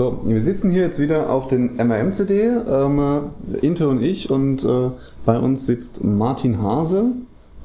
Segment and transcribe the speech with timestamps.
[0.00, 4.92] So, wir sitzen hier jetzt wieder auf den MRM-CD, ähm, Inter und ich, und äh,
[5.26, 7.12] bei uns sitzt Martin Hase,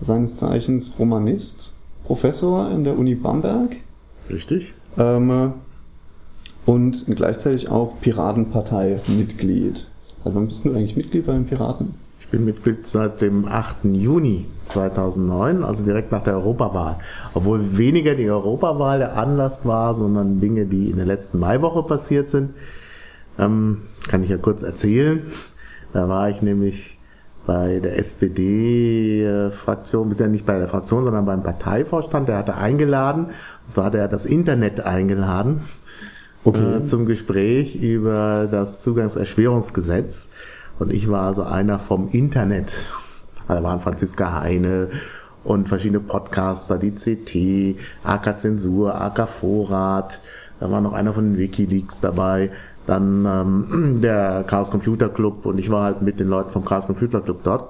[0.02, 1.72] seines Zeichens Romanist,
[2.04, 3.78] Professor in der Uni Bamberg.
[4.30, 4.74] Richtig.
[4.98, 5.54] Ähm,
[6.66, 9.90] und gleichzeitig auch Piratenpartei-Mitglied.
[10.22, 11.94] Seit wann bist du eigentlich Mitglied bei den Piraten?
[12.26, 13.86] Ich bin Mitglied seit dem 8.
[13.86, 16.98] Juni 2009, also direkt nach der Europawahl.
[17.36, 22.32] Obwohl weniger die Europawahl der Anlass war, sondern Dinge, die in der letzten Maiwoche passiert
[22.32, 22.56] sind.
[23.38, 25.22] Ähm, kann ich ja kurz erzählen.
[25.94, 26.98] Da war ich nämlich
[27.46, 32.28] bei der SPD-Fraktion, bisher nicht bei der Fraktion, sondern beim Parteivorstand.
[32.28, 35.62] Der hatte eingeladen, und zwar hat er das Internet eingeladen
[36.44, 36.78] okay.
[36.78, 40.30] äh, zum Gespräch über das Zugangserschwerungsgesetz.
[40.80, 42.74] Und ich war also einer vom Internet.
[43.48, 44.90] Da waren Franziska Heine
[45.44, 50.20] und verschiedene Podcaster, die CT, AK Zensur, AK Vorrat,
[50.60, 52.50] da war noch einer von den Wikileaks dabei,
[52.88, 56.88] dann ähm, der Chaos Computer Club und ich war halt mit den Leuten vom Chaos
[56.88, 57.70] Computer Club dort.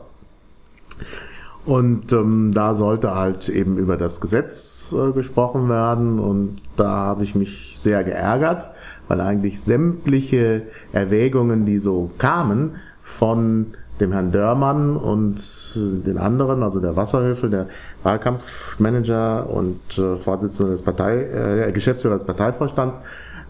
[1.65, 7.23] Und ähm, da sollte halt eben über das Gesetz äh, gesprochen werden und da habe
[7.23, 8.69] ich mich sehr geärgert,
[9.07, 12.75] weil eigentlich sämtliche Erwägungen, die so kamen,
[13.05, 15.39] von dem Herrn Dörmann und
[15.75, 17.67] den anderen, also der Wasserhöfel, der
[18.01, 23.01] Wahlkampfmanager und äh, Vorsitzender des Partei, äh, Geschäftsführer des Parteivorstands,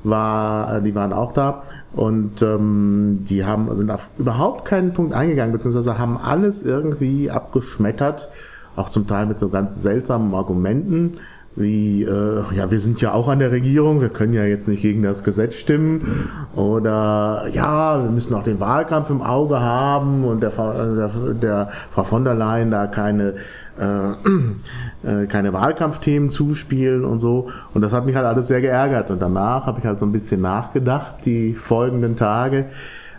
[0.04, 1.64] war, äh, die waren auch da.
[1.94, 8.30] Und ähm, die haben sind auf überhaupt keinen Punkt eingegangen, beziehungsweise haben alles irgendwie abgeschmettert,
[8.76, 11.14] auch zum Teil mit so ganz seltsamen Argumenten
[11.56, 14.82] wie, äh, ja, wir sind ja auch an der Regierung, wir können ja jetzt nicht
[14.82, 16.30] gegen das Gesetz stimmen.
[16.54, 21.10] Oder ja, wir müssen auch den Wahlkampf im Auge haben und der, der,
[21.42, 23.36] der Frau von der Leyen da keine,
[23.80, 23.84] äh,
[25.24, 27.50] äh, keine Wahlkampfthemen zuspielen und so.
[27.74, 29.10] Und das hat mich halt alles sehr geärgert.
[29.10, 32.66] Und danach habe ich halt so ein bisschen nachgedacht, die folgenden Tage.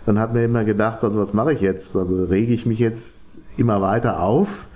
[0.05, 1.95] Dann habe mir immer gedacht, also was mache ich jetzt?
[1.95, 4.67] Also rege ich mich jetzt immer weiter auf?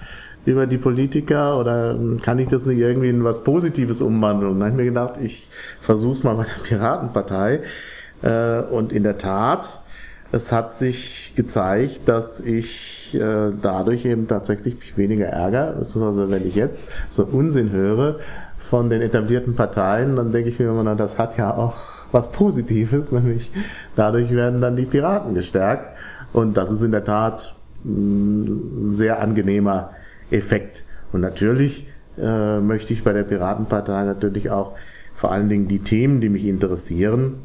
[0.45, 4.53] Über die Politiker oder kann ich das nicht irgendwie in was Positives umwandeln?
[4.53, 5.47] Und dann habe ich mir gedacht, ich
[5.81, 7.61] versuche es mal bei der Piratenpartei.
[8.23, 9.67] Äh, und in der Tat,
[10.31, 15.75] es hat sich gezeigt, dass ich äh, dadurch eben tatsächlich mich weniger ärgere.
[15.77, 18.19] Also wenn ich jetzt so Unsinn höre
[18.57, 21.75] von den etablierten Parteien, dann denke ich mir immer, das hat ja auch
[22.11, 23.51] was Positives, nämlich
[23.95, 25.89] dadurch werden dann die Piraten gestärkt.
[26.33, 29.91] Und das ist in der Tat ein sehr angenehmer
[30.31, 30.83] Effekt.
[31.11, 31.87] Und natürlich
[32.17, 34.73] äh, möchte ich bei der Piratenpartei natürlich auch
[35.15, 37.35] vor allen Dingen die Themen, die mich interessieren,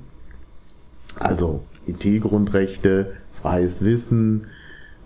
[1.18, 4.46] also IT-Grundrechte, freies Wissen,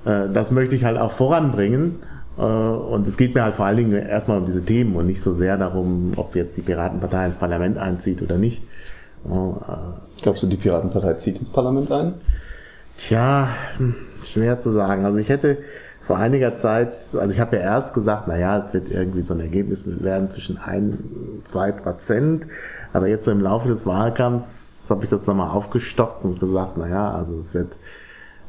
[0.04, 1.96] äh, das möchte ich halt auch voranbringen.
[2.38, 5.22] Äh, und es geht mir halt vor allen Dingen erstmal um diese Themen und nicht
[5.22, 8.62] so sehr darum, ob jetzt die Piratenpartei ins Parlament einzieht oder nicht.
[9.24, 12.14] Äh, Glaubst du, die Piratenpartei zieht ins Parlament ein?
[12.98, 13.48] Tja,
[13.78, 15.04] hm, schwer zu sagen.
[15.04, 15.58] Also ich hätte
[16.10, 19.38] vor einiger Zeit, also ich habe ja erst gesagt, naja, es wird irgendwie so ein
[19.38, 20.98] Ergebnis werden zwischen ein,
[21.44, 22.46] zwei Prozent.
[22.92, 27.12] Aber jetzt so im Laufe des Wahlkampfs habe ich das nochmal aufgestockt und gesagt, naja,
[27.12, 27.76] also es wird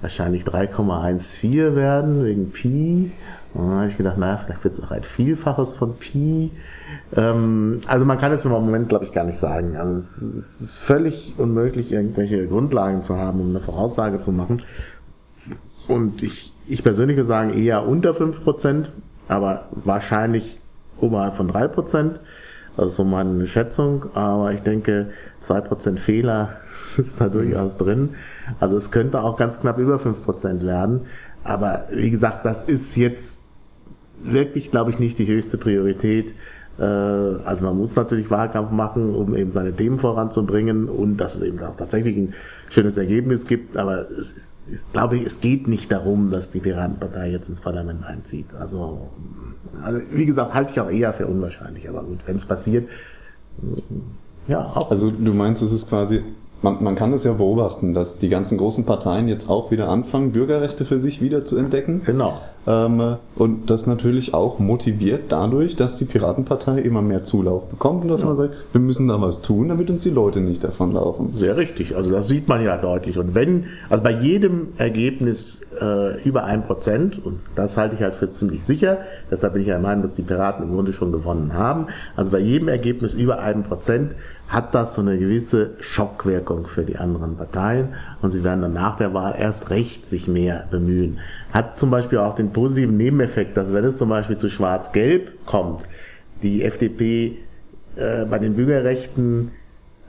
[0.01, 3.11] wahrscheinlich 3,14 werden wegen Pi.
[3.53, 6.49] Und dann habe ich gedacht, naja, vielleicht wird es auch ein Vielfaches von Pi.
[7.15, 9.77] Ähm, also man kann es im Moment, glaube ich, gar nicht sagen.
[9.77, 14.63] Also es ist völlig unmöglich, irgendwelche Grundlagen zu haben, um eine Voraussage zu machen.
[15.87, 18.85] Und ich, ich persönlich würde sagen eher unter 5%,
[19.27, 20.59] aber wahrscheinlich
[20.99, 22.19] oberhalb von 3%.
[22.77, 24.05] Das ist so meine Schätzung.
[24.13, 25.09] Aber ich denke,
[25.43, 26.57] 2% Fehler
[26.97, 28.09] ist da durchaus drin.
[28.59, 31.01] Also es könnte auch ganz knapp über 5% werden.
[31.43, 33.41] Aber wie gesagt, das ist jetzt
[34.23, 36.33] wirklich, glaube ich, nicht die höchste Priorität.
[36.77, 41.41] Äh, also man muss natürlich Wahlkampf machen, um eben seine Themen voranzubringen und dass es
[41.41, 42.33] eben auch tatsächlich ein
[42.71, 43.77] schönes Ergebnis gibt.
[43.77, 47.61] Aber es ist, ist glaube ich, es geht nicht darum, dass die Piratenpartei jetzt ins
[47.61, 48.53] Parlament einzieht.
[48.55, 49.09] Also,
[49.83, 51.87] also wie gesagt, halte ich auch eher für unwahrscheinlich.
[51.89, 52.87] Aber gut, wenn es passiert,
[54.47, 54.89] ja, auch.
[54.89, 56.23] Also du meinst, es ist quasi
[56.61, 60.31] man, man kann es ja beobachten, dass die ganzen großen Parteien jetzt auch wieder anfangen,
[60.31, 62.01] Bürgerrechte für sich wieder zu entdecken.
[62.05, 62.39] Genau.
[62.67, 68.09] Ähm, und das natürlich auch motiviert dadurch, dass die Piratenpartei immer mehr Zulauf bekommt und
[68.09, 68.27] dass ja.
[68.27, 71.33] man sagt, wir müssen da was tun, damit uns die Leute nicht davonlaufen.
[71.33, 71.95] Sehr richtig.
[71.95, 73.17] Also das sieht man ja deutlich.
[73.17, 78.13] Und wenn, also bei jedem Ergebnis äh, über ein Prozent, und das halte ich halt
[78.13, 78.99] für ziemlich sicher,
[79.31, 81.87] deshalb bin ich der Meinung, dass die Piraten im Grunde schon gewonnen haben.
[82.15, 84.13] Also bei jedem Ergebnis über ein Prozent
[84.51, 88.97] hat das so eine gewisse Schockwirkung für die anderen Parteien und sie werden dann nach
[88.97, 91.19] der Wahl erst recht sich mehr bemühen.
[91.53, 95.87] Hat zum Beispiel auch den positiven Nebeneffekt, dass wenn es zum Beispiel zu Schwarz-Gelb kommt,
[96.43, 97.37] die FDP
[97.95, 99.51] äh, bei den Bürgerrechten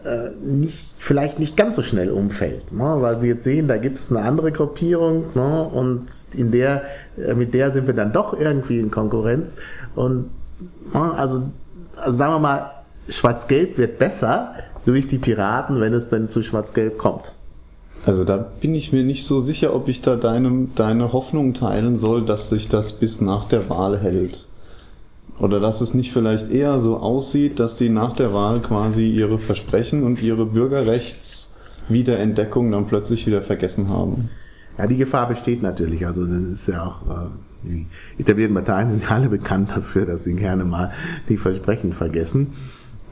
[0.05, 2.97] äh, nicht, vielleicht nicht ganz so schnell umfällt, ne?
[2.99, 5.63] weil sie jetzt sehen, da gibt es eine andere Gruppierung ne?
[5.73, 6.83] und in der,
[7.17, 9.55] äh, mit der sind wir dann doch irgendwie in Konkurrenz.
[9.95, 10.31] Und
[10.93, 11.15] ne?
[11.15, 11.43] also,
[11.97, 14.55] also sagen wir mal, Schwarz-Gelb wird besser
[14.85, 17.35] durch die Piraten, wenn es dann zu Schwarz-Gelb kommt.
[18.05, 21.95] Also da bin ich mir nicht so sicher, ob ich da deine, deine Hoffnung teilen
[21.97, 24.49] soll, dass sich das bis nach der Wahl hält.
[25.39, 29.39] Oder dass es nicht vielleicht eher so aussieht, dass sie nach der Wahl quasi ihre
[29.39, 34.31] Versprechen und ihre Bürgerrechtswiederentdeckung dann plötzlich wieder vergessen haben.
[34.79, 36.07] Ja, die Gefahr besteht natürlich.
[36.07, 37.29] Also das ist ja auch, äh,
[37.65, 37.87] die
[38.19, 40.91] etablierten Parteien sind ja alle bekannt dafür, dass sie gerne mal
[41.29, 42.55] die Versprechen vergessen.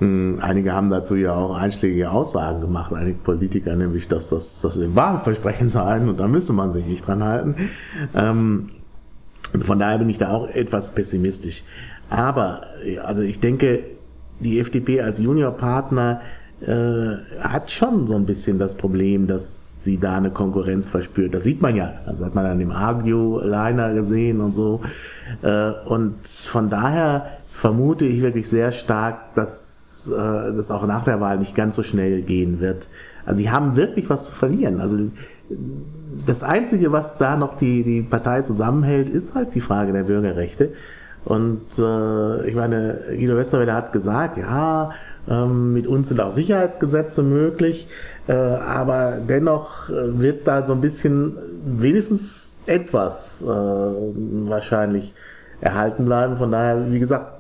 [0.01, 4.79] Hm, einige haben dazu ja auch einschlägige Aussagen gemacht, einige Politiker, nämlich, dass das, das
[4.95, 7.55] Wahlversprechen seien und da müsste man sich nicht dran halten.
[8.15, 8.71] Ähm,
[9.59, 11.65] von daher bin ich da auch etwas pessimistisch.
[12.09, 12.63] Aber,
[13.05, 13.85] also ich denke,
[14.41, 16.23] die FDP als Juniorpartner
[16.61, 21.35] äh, hat schon so ein bisschen das Problem, dass sie da eine Konkurrenz verspürt.
[21.35, 21.95] Das sieht man ja.
[22.07, 24.81] Also hat man an dem Agio-Liner gesehen und so.
[25.43, 31.21] Äh, und von daher vermute ich wirklich sehr stark, dass äh, das auch nach der
[31.21, 32.89] Wahl nicht ganz so schnell gehen wird.
[33.27, 34.81] Also sie haben wirklich was zu verlieren.
[34.81, 34.97] Also
[36.27, 40.71] das Einzige, was da noch die, die Partei zusammenhält, ist halt die Frage der Bürgerrechte.
[41.27, 44.93] Und äh, ich meine, Guido Westerwelle hat gesagt, ja,
[45.29, 47.89] ähm, mit uns sind auch Sicherheitsgesetze möglich,
[48.27, 55.13] äh, aber dennoch äh, wird da so ein bisschen wenigstens etwas äh, wahrscheinlich
[55.61, 56.39] erhalten bleiben.
[56.39, 57.40] Von daher, wie gesagt,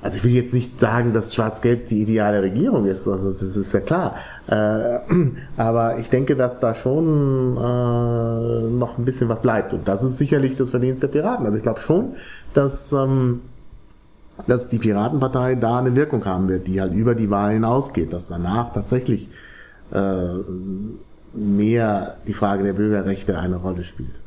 [0.00, 3.72] also ich will jetzt nicht sagen, dass Schwarz-Gelb die ideale Regierung ist, also das ist
[3.72, 4.14] ja klar.
[4.46, 4.98] Äh,
[5.56, 9.72] aber ich denke, dass da schon äh, noch ein bisschen was bleibt.
[9.72, 11.44] Und das ist sicherlich das Verdienst der Piraten.
[11.46, 12.14] Also ich glaube schon,
[12.54, 13.40] dass, ähm,
[14.46, 18.28] dass die Piratenpartei da eine Wirkung haben wird, die halt über die Wahl hinausgeht, dass
[18.28, 19.28] danach tatsächlich
[19.92, 20.28] äh,
[21.34, 24.20] mehr die Frage der Bürgerrechte eine Rolle spielt.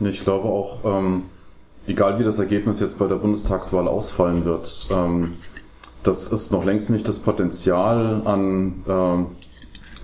[0.00, 1.22] Ich glaube auch, ähm,
[1.86, 5.32] egal wie das Ergebnis jetzt bei der Bundestagswahl ausfallen wird, ähm,
[6.02, 9.26] das ist noch längst nicht das Potenzial an ähm,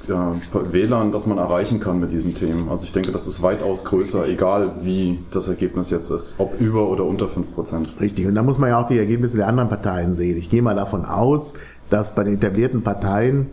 [0.09, 0.35] ja,
[0.73, 2.69] Wählern, das man erreichen kann mit diesen Themen.
[2.69, 6.89] Also ich denke, das ist weitaus größer, egal wie das Ergebnis jetzt ist, ob über
[6.89, 8.01] oder unter 5%.
[8.01, 10.39] Richtig, und da muss man ja auch die Ergebnisse der anderen Parteien sehen.
[10.39, 11.55] Ich gehe mal davon aus,
[11.91, 13.47] dass bei den etablierten Parteien,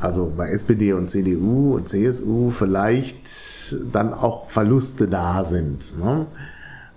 [0.00, 5.98] also bei SPD und CDU und CSU, vielleicht dann auch Verluste da sind.
[5.98, 6.26] Ne?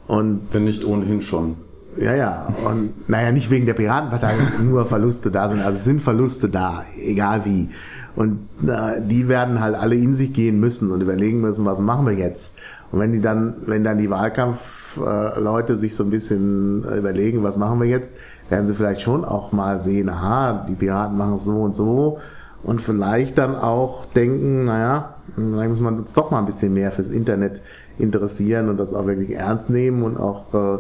[0.09, 1.55] Und Wenn nicht ohnehin schon.
[1.95, 2.47] Ja, ja.
[2.65, 4.33] Und naja, nicht wegen der Piratenpartei
[4.63, 5.61] nur Verluste da sind.
[5.61, 7.69] Also es sind Verluste da, egal wie.
[8.15, 12.07] Und äh, die werden halt alle in sich gehen müssen und überlegen müssen, was machen
[12.07, 12.57] wir jetzt.
[12.91, 17.55] Und wenn die dann, wenn dann die Wahlkampfleute äh, sich so ein bisschen überlegen, was
[17.55, 18.17] machen wir jetzt,
[18.49, 22.17] werden sie vielleicht schon auch mal sehen, aha, die Piraten machen es so und so.
[22.63, 27.11] Und vielleicht dann auch denken, naja, vielleicht muss man doch mal ein bisschen mehr fürs
[27.11, 27.61] Internet
[27.99, 30.77] interessieren und das auch wirklich ernst nehmen und auch äh,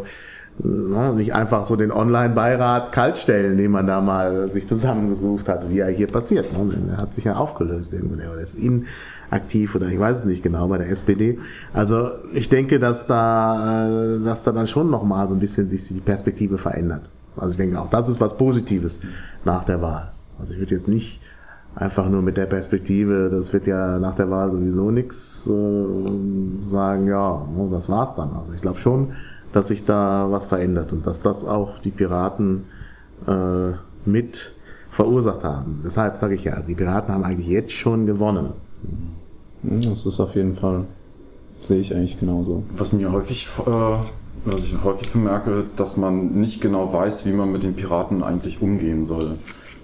[0.63, 5.79] ne, nicht einfach so den Online-Beirat kaltstellen, den man da mal sich zusammengesucht hat, wie
[5.79, 6.51] er hier passiert.
[6.53, 6.73] Ne?
[6.91, 10.67] Er hat sich ja aufgelöst irgendwo, oder ist inaktiv oder ich weiß es nicht genau
[10.67, 11.39] bei der SPD.
[11.73, 15.87] Also ich denke, dass da, äh, dass da dann schon nochmal so ein bisschen sich
[15.87, 17.03] die Perspektive verändert.
[17.37, 18.99] Also ich denke auch, das ist was Positives
[19.45, 20.11] nach der Wahl.
[20.39, 21.21] Also ich würde jetzt nicht
[21.79, 27.07] einfach nur mit der Perspektive, das wird ja nach der Wahl sowieso nichts äh, sagen,
[27.07, 28.31] ja, das war's dann.
[28.35, 29.13] Also ich glaube schon,
[29.53, 32.65] dass sich da was verändert und dass das auch die Piraten
[33.25, 33.71] äh,
[34.05, 34.55] mit
[34.89, 35.81] verursacht haben.
[35.83, 38.49] Deshalb sage ich ja, also die Piraten haben eigentlich jetzt schon gewonnen.
[39.63, 40.85] Das ist auf jeden Fall,
[41.61, 42.63] sehe ich eigentlich genauso.
[42.75, 43.95] Was mir häufig, äh,
[44.45, 48.61] was ich häufig bemerke, dass man nicht genau weiß, wie man mit den Piraten eigentlich
[48.61, 49.37] umgehen soll.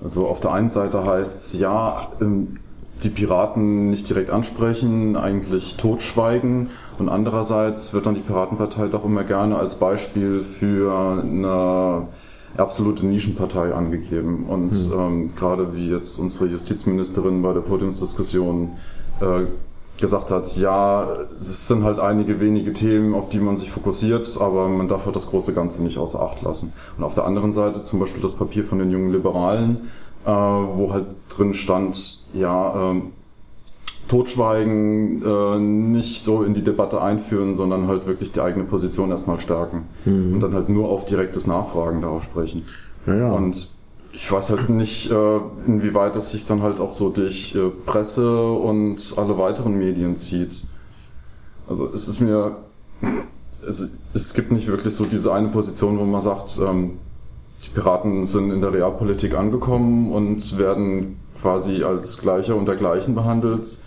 [0.03, 2.57] Also auf der einen Seite heißt es, ja, ähm,
[3.03, 6.69] die Piraten nicht direkt ansprechen, eigentlich totschweigen.
[6.97, 12.07] Und andererseits wird dann die Piratenpartei doch immer gerne als Beispiel für eine
[12.57, 14.45] absolute Nischenpartei angegeben.
[14.47, 14.91] Und hm.
[14.93, 18.71] ähm, gerade wie jetzt unsere Justizministerin bei der Podiumsdiskussion
[19.21, 19.45] äh,
[19.99, 21.07] gesagt hat, ja,
[21.39, 25.15] es sind halt einige wenige Themen, auf die man sich fokussiert, aber man darf halt
[25.15, 26.73] das große Ganze nicht außer Acht lassen.
[26.97, 29.89] Und auf der anderen Seite zum Beispiel das Papier von den jungen Liberalen,
[30.25, 33.01] äh, wo halt drin stand, ja, äh,
[34.07, 39.39] totschweigen, äh, nicht so in die Debatte einführen, sondern halt wirklich die eigene Position erstmal
[39.39, 40.33] stärken mhm.
[40.33, 42.63] und dann halt nur auf direktes Nachfragen darauf sprechen.
[43.07, 43.31] Ja, ja.
[43.31, 43.69] Und
[44.15, 48.43] ich weiß halt nicht, äh, inwieweit es sich dann halt auch so durch äh, Presse
[48.49, 50.65] und alle weiteren Medien zieht.
[51.67, 52.55] Also es ist mir,
[53.67, 56.91] es, es gibt nicht wirklich so diese eine Position, wo man sagt, ähm,
[57.65, 63.81] die Piraten sind in der Realpolitik angekommen und werden quasi als Gleicher unter Gleichen behandelt.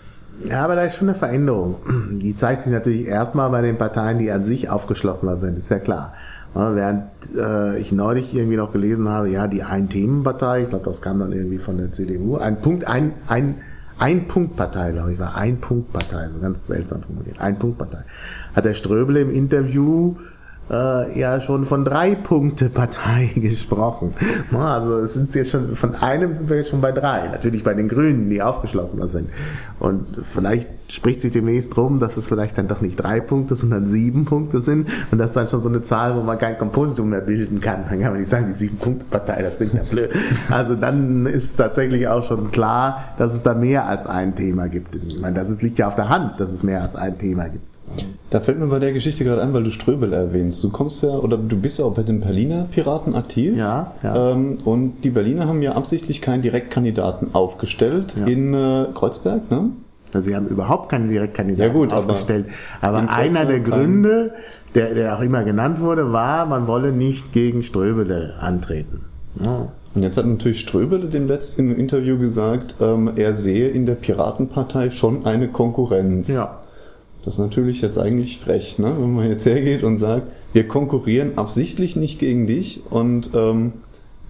[0.44, 1.76] Ja, aber da ist schon eine Veränderung.
[2.12, 5.78] Die zeigt sich natürlich erstmal bei den Parteien, die an sich aufgeschlossener sind, ist ja
[5.78, 6.12] klar.
[6.54, 7.04] Ja, während
[7.36, 11.32] äh, ich neulich irgendwie noch gelesen habe, ja, die Ein-Themen-Partei, ich glaube, das kam dann
[11.32, 13.56] irgendwie von der CDU, ein Punkt, ein, ein,
[13.98, 18.04] ein-Punkt-Partei, glaube ich, war Ein-Punkt-Partei, so ganz seltsam formuliert, Ein-Punkt-Partei.
[18.54, 20.16] Hat der Ströbele im Interview
[20.70, 24.14] äh, ja schon von drei Punkte Partei gesprochen.
[24.52, 27.28] Also es sind jetzt schon von einem sind wir jetzt schon bei drei.
[27.28, 29.30] Natürlich bei den Grünen, die aufgeschlossener sind.
[29.78, 33.86] Und vielleicht spricht sich demnächst rum, dass es vielleicht dann doch nicht drei Punkte, sondern
[33.86, 34.88] sieben Punkte sind.
[35.10, 37.84] Und das ist dann schon so eine Zahl, wo man kein Kompositum mehr bilden kann.
[37.88, 40.10] Dann kann man nicht sagen, die sieben Punkte Partei, das klingt ja blöd.
[40.50, 44.94] Also dann ist tatsächlich auch schon klar, dass es da mehr als ein Thema gibt.
[44.94, 47.77] Ich meine, das liegt ja auf der Hand, dass es mehr als ein Thema gibt.
[48.30, 50.62] Da fällt mir bei der Geschichte gerade ein, weil du Ströbel erwähnst.
[50.62, 53.56] Du kommst ja, oder du bist ja auch bei den Berliner Piraten aktiv.
[53.56, 54.32] Ja, ja.
[54.32, 58.26] Ähm, und die Berliner haben ja absichtlich keinen Direktkandidaten aufgestellt Ja.
[58.26, 59.70] in äh, Kreuzberg, ne?
[60.12, 62.46] Also sie haben überhaupt keine Direktkandidaten Ja gut, aber aufgestellt.
[62.80, 64.32] Aber, in einer der Gründe,
[64.74, 69.04] der, der auch immer genannt wurde, war, man wolle nicht gegen Ströbele antreten.
[69.44, 69.68] Ja.
[69.94, 74.90] Und jetzt hat natürlich Ströbele dem letzten Interview gesagt, ähm, er sehe in der Piratenpartei
[74.90, 76.28] schon eine Konkurrenz.
[76.28, 76.58] ja.
[77.24, 78.94] Das ist natürlich jetzt eigentlich frech, ne?
[78.98, 83.72] wenn man jetzt hergeht und sagt, wir konkurrieren absichtlich nicht gegen dich und ähm,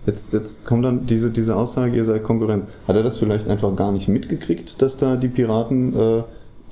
[0.07, 2.67] jetzt, jetzt kommt dann diese, diese Aussage, ihr seid Konkurrenz.
[2.89, 6.23] Hat er das vielleicht einfach gar nicht mitgekriegt, dass da die Piraten äh,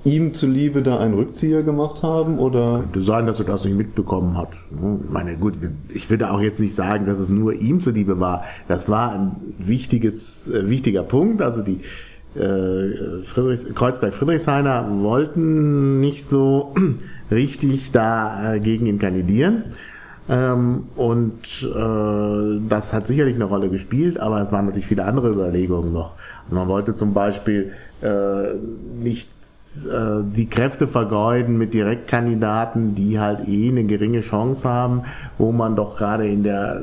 [0.05, 2.39] ihm zuliebe da einen Rückzieher gemacht haben?
[2.39, 4.51] Oder Könnte sein, dass er das nicht mitbekommen hat.
[4.71, 5.01] ne?
[5.05, 5.55] Ich meine, gut,
[5.93, 8.45] ich würde auch jetzt nicht sagen, dass es nur ihm zuliebe war.
[8.69, 11.43] Das war ein wichtiges, äh, wichtiger Punkt.
[11.43, 11.81] Also die
[12.37, 16.75] äh, Friedrichs, Kreuzberg-Friedrichshainer wollten nicht so
[17.31, 19.65] richtig da äh, gegen ihn kandidieren.
[20.29, 25.31] Ähm, und äh, das hat sicherlich eine Rolle gespielt, aber es waren natürlich viele andere
[25.31, 26.15] Überlegungen noch.
[26.45, 27.73] Also man wollte zum Beispiel
[29.01, 29.31] nicht
[30.35, 35.05] die Kräfte vergeuden mit Direktkandidaten, die halt eh eine geringe Chance haben,
[35.39, 36.83] wo man doch gerade in der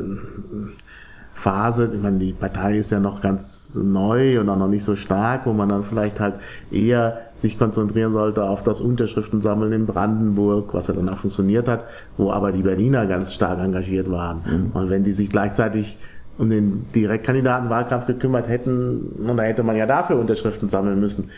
[1.43, 4.95] Phase, ich meine, die Partei ist ja noch ganz neu und auch noch nicht so
[4.95, 6.35] stark, wo man dann vielleicht halt
[6.71, 11.83] eher sich konzentrieren sollte auf das Unterschriftensammeln in Brandenburg, was ja dann auch funktioniert hat,
[12.15, 14.71] wo aber die Berliner ganz stark engagiert waren.
[14.73, 15.97] Und wenn die sich gleichzeitig
[16.38, 21.29] um den Direktkandidatenwahlkampf gekümmert hätten, und da hätte man ja dafür Unterschriften sammeln müssen.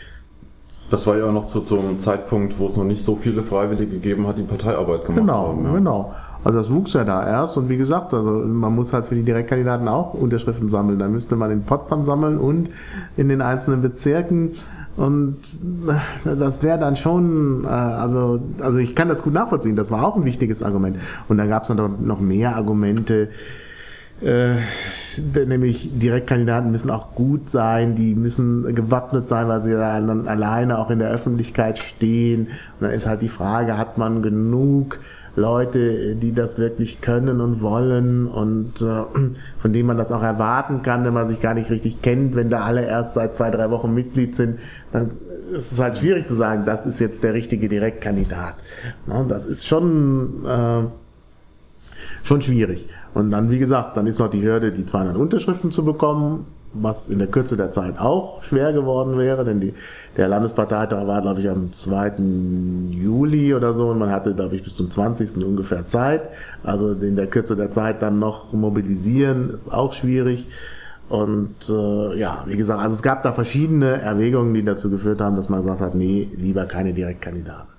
[0.88, 3.90] Das war ja auch noch zu, zum Zeitpunkt, wo es noch nicht so viele Freiwillige
[3.90, 5.64] gegeben hat, die Parteiarbeit gemacht Genau, haben.
[5.64, 5.72] Ja.
[5.72, 6.14] genau.
[6.46, 9.24] Also das wuchs ja da erst und wie gesagt, also man muss halt für die
[9.24, 10.96] Direktkandidaten auch Unterschriften sammeln.
[10.96, 12.68] Dann müsste man in Potsdam sammeln und
[13.16, 14.52] in den einzelnen Bezirken.
[14.96, 15.38] Und
[16.24, 20.14] das wäre dann schon, äh, also, also ich kann das gut nachvollziehen, das war auch
[20.14, 20.98] ein wichtiges Argument.
[21.28, 23.30] Und dann gab es noch, noch mehr Argumente,
[24.22, 24.54] äh,
[25.46, 30.90] nämlich Direktkandidaten müssen auch gut sein, die müssen gewappnet sein, weil sie dann alleine auch
[30.90, 32.42] in der Öffentlichkeit stehen.
[32.78, 35.00] Und dann ist halt die Frage, hat man genug
[35.36, 39.04] Leute, die das wirklich können und wollen und äh,
[39.58, 42.48] von denen man das auch erwarten kann, wenn man sich gar nicht richtig kennt, wenn
[42.48, 44.58] da alle erst seit zwei, drei Wochen Mitglied sind,
[44.92, 45.10] dann
[45.52, 48.54] ist es halt schwierig zu sagen, das ist jetzt der richtige Direktkandidat.
[49.06, 50.84] Ne, Das ist schon, äh,
[52.24, 52.88] schon schwierig.
[53.12, 56.46] Und dann, wie gesagt, dann ist noch die Hürde, die 200 Unterschriften zu bekommen,
[56.80, 59.74] was in der Kürze der Zeit auch schwer geworden wäre, denn die,
[60.16, 62.14] der Landesparteitag war, glaube ich, am 2.
[62.90, 65.44] Juli oder so und man hatte, glaube ich, bis zum 20.
[65.44, 66.28] ungefähr Zeit.
[66.62, 70.46] Also in der Kürze der Zeit dann noch mobilisieren, ist auch schwierig.
[71.08, 75.36] Und äh, ja, wie gesagt, also es gab da verschiedene Erwägungen, die dazu geführt haben,
[75.36, 77.75] dass man gesagt hat, nee, lieber keine Direktkandidaten.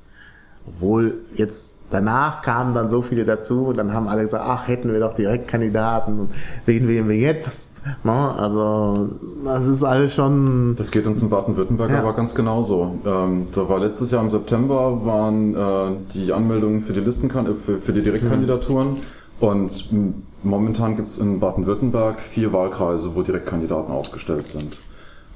[0.68, 4.92] Obwohl jetzt danach kamen dann so viele dazu und dann haben alle gesagt, ach, hätten
[4.92, 6.30] wir doch Direktkandidaten und
[6.66, 7.82] wen wählen wir jetzt?
[8.04, 8.12] Ne?
[8.12, 9.10] Also
[9.46, 10.76] das ist alles schon.
[10.78, 12.00] Das geht uns in Baden-Württemberg Ja.
[12.00, 13.00] aber ganz genauso.
[13.06, 17.54] Ähm, da war letztes Jahr im September waren äh, die Anmeldungen für die Listenkan äh,
[17.54, 18.98] für, für die Direktkandidaturen
[19.40, 24.80] und m, momentan gibt es in Baden-Württemberg vier Wahlkreise, wo Direktkandidaten aufgestellt sind.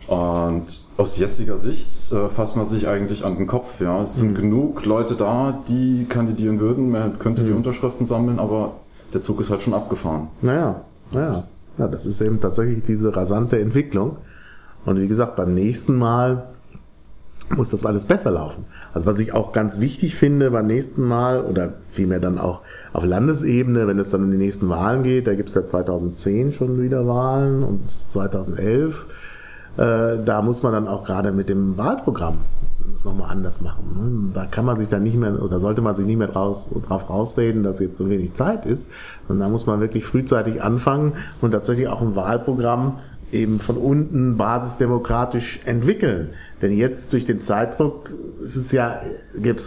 [0.07, 0.65] Und
[0.97, 3.79] aus jetziger Sicht äh, fasst man sich eigentlich an den Kopf.
[3.79, 6.91] Ja, es sind genug Leute da, die kandidieren würden.
[6.91, 8.73] Man könnte die Unterschriften sammeln, aber
[9.13, 10.27] der Zug ist halt schon abgefahren.
[10.41, 10.81] Naja,
[11.11, 11.47] naja.
[11.77, 14.17] Ja, das ist eben tatsächlich diese rasante Entwicklung.
[14.85, 16.51] Und wie gesagt, beim nächsten Mal
[17.55, 18.65] muss das alles besser laufen.
[18.93, 22.61] Also was ich auch ganz wichtig finde beim nächsten Mal oder vielmehr dann auch
[22.93, 26.53] auf Landesebene, wenn es dann um die nächsten Wahlen geht, da gibt es ja 2010
[26.53, 29.13] schon wieder Wahlen und 2011, äh,
[29.77, 32.39] da muss man dann auch gerade mit dem Wahlprogramm
[32.93, 34.27] das nochmal anders machen.
[34.27, 34.31] Ne?
[34.33, 37.09] Da kann man sich dann nicht mehr, oder sollte man sich nicht mehr draus, drauf
[37.09, 38.89] rausreden, dass jetzt so wenig Zeit ist.
[39.27, 42.99] Und da muss man wirklich frühzeitig anfangen und tatsächlich auch ein Wahlprogramm
[43.31, 46.31] eben von unten basisdemokratisch entwickeln.
[46.61, 48.09] Denn jetzt durch den Zeitdruck
[48.43, 48.99] ist es ja,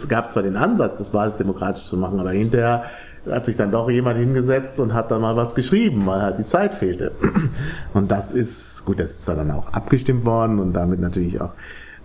[0.07, 2.83] gab es zwar den Ansatz, das basisdemokratisch zu machen, aber hinterher
[3.29, 6.45] hat sich dann doch jemand hingesetzt und hat dann mal was geschrieben, weil halt die
[6.45, 7.11] Zeit fehlte.
[7.93, 11.51] Und das ist, gut, das ist zwar dann auch abgestimmt worden und damit natürlich auch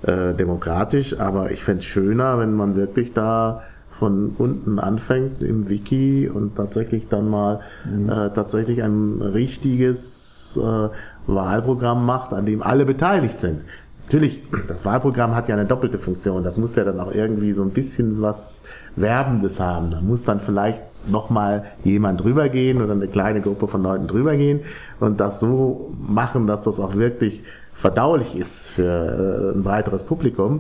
[0.03, 5.69] äh, demokratisch, aber ich fände es schöner, wenn man wirklich da von unten anfängt im
[5.69, 8.09] Wiki und tatsächlich dann mal mhm.
[8.09, 10.89] äh, tatsächlich ein richtiges äh,
[11.27, 13.63] Wahlprogramm macht, an dem alle beteiligt sind.
[14.07, 16.45] Natürlich, das Wahlprogramm hat ja eine doppelte Funktion.
[16.45, 18.63] Das muss ja dann auch irgendwie so ein bisschen was
[18.97, 19.91] Werbendes haben.
[19.91, 24.37] Da muss dann vielleicht nochmal jemand drüber gehen oder eine kleine Gruppe von Leuten drüber
[24.37, 24.61] gehen
[24.99, 27.43] und das so machen, dass das auch wirklich
[27.81, 30.59] verdaulich ist für äh, ein breiteres Publikum.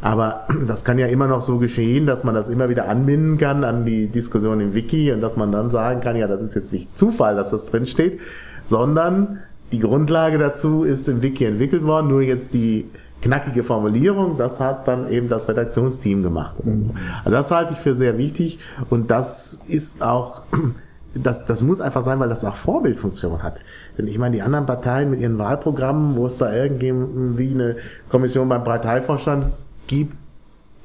[0.00, 3.64] Aber das kann ja immer noch so geschehen, dass man das immer wieder anbinden kann
[3.64, 6.72] an die Diskussion im Wiki und dass man dann sagen kann, ja, das ist jetzt
[6.72, 8.20] nicht Zufall, dass das drin steht,
[8.66, 9.40] sondern
[9.72, 12.86] die Grundlage dazu ist im Wiki entwickelt worden, nur jetzt die
[13.26, 16.56] knackige Formulierung, das hat dann eben das Redaktionsteam gemacht.
[16.66, 16.90] Also, mhm.
[17.18, 20.42] also das halte ich für sehr wichtig und das ist auch,
[21.14, 23.62] das, das muss einfach sein, weil das auch Vorbildfunktion hat.
[23.98, 27.76] Denn ich meine, die anderen Parteien mit ihren Wahlprogrammen, wo es da irgendwie eine
[28.08, 29.46] Kommission beim Parteivorstand
[29.86, 30.14] gibt,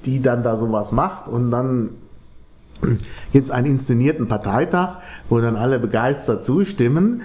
[0.05, 1.89] die dann da sowas macht und dann
[3.33, 4.97] gibt es einen inszenierten Parteitag,
[5.29, 7.21] wo dann alle begeistert zustimmen.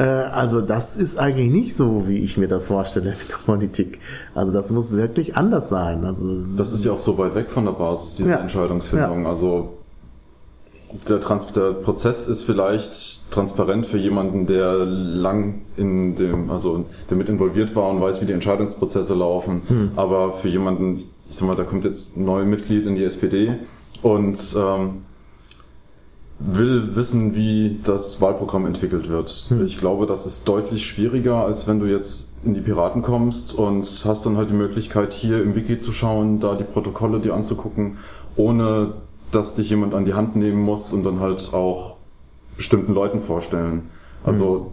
[0.00, 3.98] Äh, also das ist eigentlich nicht so, wie ich mir das vorstelle mit der Politik.
[4.34, 6.04] Also das muss wirklich anders sein.
[6.04, 8.36] Also das ist ja auch so weit weg von der Basis diese ja.
[8.38, 9.24] Entscheidungsfindung.
[9.24, 9.28] Ja.
[9.28, 9.74] Also
[11.08, 17.16] der, Trans der Prozess ist vielleicht transparent für jemanden, der lang in dem, also der
[17.16, 19.62] mit involviert war und weiß, wie die Entscheidungsprozesse laufen.
[19.68, 19.90] Hm.
[19.96, 23.54] Aber für jemanden, ich sag mal, da kommt jetzt ein neues Mitglied in die SPD
[24.02, 25.02] und ähm,
[26.40, 29.28] will wissen, wie das Wahlprogramm entwickelt wird.
[29.48, 29.64] Hm.
[29.64, 33.84] Ich glaube, das ist deutlich schwieriger, als wenn du jetzt in die Piraten kommst und
[34.06, 37.98] hast dann halt die Möglichkeit, hier im Wiki zu schauen, da die Protokolle dir anzugucken,
[38.36, 38.94] ohne
[39.30, 41.96] dass dich jemand an die Hand nehmen muss und dann halt auch
[42.56, 43.90] bestimmten Leuten vorstellen.
[44.24, 44.66] Also hm.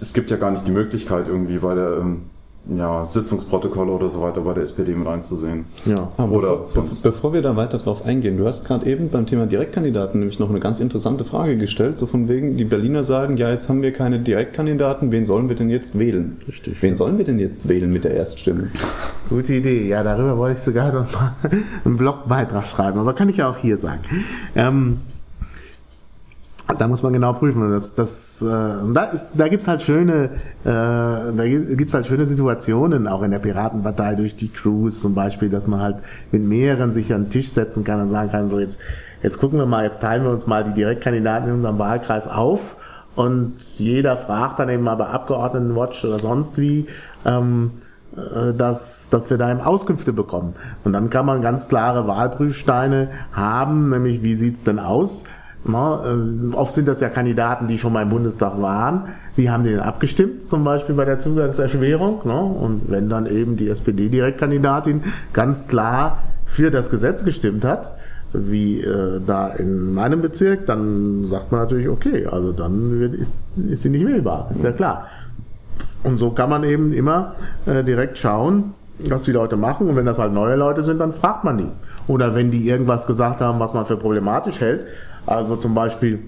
[0.00, 2.22] es gibt ja gar nicht die Möglichkeit irgendwie bei der ähm,
[2.68, 5.64] ja, Sitzungsprotokolle oder so weiter bei der SPD mit einzusehen.
[5.86, 7.02] Ja, aber oder bevor, sonst.
[7.02, 10.50] bevor wir da weiter drauf eingehen, du hast gerade eben beim Thema Direktkandidaten nämlich noch
[10.50, 13.92] eine ganz interessante Frage gestellt, so von wegen, die Berliner sagen, ja, jetzt haben wir
[13.92, 16.36] keine Direktkandidaten, wen sollen wir denn jetzt wählen?
[16.46, 16.82] Richtig.
[16.82, 18.68] Wen sollen wir denn jetzt wählen mit der Erststimme?
[19.28, 21.34] Gute Idee, ja, darüber wollte ich sogar noch mal
[21.84, 24.02] einen Blogbeitrag schreiben, aber kann ich ja auch hier sagen.
[24.54, 24.98] Ähm,
[26.78, 27.70] da muss man genau prüfen.
[27.70, 30.30] Das, das, äh, da, ist, da gibt's halt schöne,
[30.64, 35.50] äh, da gibt's halt schöne Situationen auch in der Piratenpartei durch die Crews zum Beispiel,
[35.50, 35.96] dass man halt
[36.32, 38.78] mit mehreren sich an den Tisch setzen kann und sagen kann, so jetzt,
[39.22, 42.76] jetzt gucken wir mal, jetzt teilen wir uns mal die Direktkandidaten in unserem Wahlkreis auf
[43.16, 46.86] und jeder fragt dann eben mal bei Abgeordnetenwatch oder sonst wie,
[47.24, 47.72] ähm,
[48.16, 50.54] äh, dass, dass wir da eben Auskünfte bekommen.
[50.84, 55.24] Und dann kann man ganz klare Wahlprüfsteine haben, nämlich wie sieht's denn aus?
[55.64, 59.08] Na, äh, oft sind das ja Kandidaten, die schon mal im Bundestag waren.
[59.36, 62.20] Wie haben die denn abgestimmt, zum Beispiel bei der Zugangserschwerung?
[62.24, 62.40] Ne?
[62.40, 67.92] Und wenn dann eben die SPD-Direktkandidatin ganz klar für das Gesetz gestimmt hat,
[68.32, 73.40] wie äh, da in meinem Bezirk, dann sagt man natürlich, okay, also dann wird, ist,
[73.58, 75.08] ist sie nicht wählbar, ist ja klar.
[76.02, 77.34] Und so kann man eben immer
[77.66, 78.74] äh, direkt schauen,
[79.08, 79.88] was die Leute machen.
[79.88, 81.68] Und wenn das halt neue Leute sind, dann fragt man die.
[82.06, 84.86] Oder wenn die irgendwas gesagt haben, was man für problematisch hält,
[85.26, 86.20] also zum Beispiel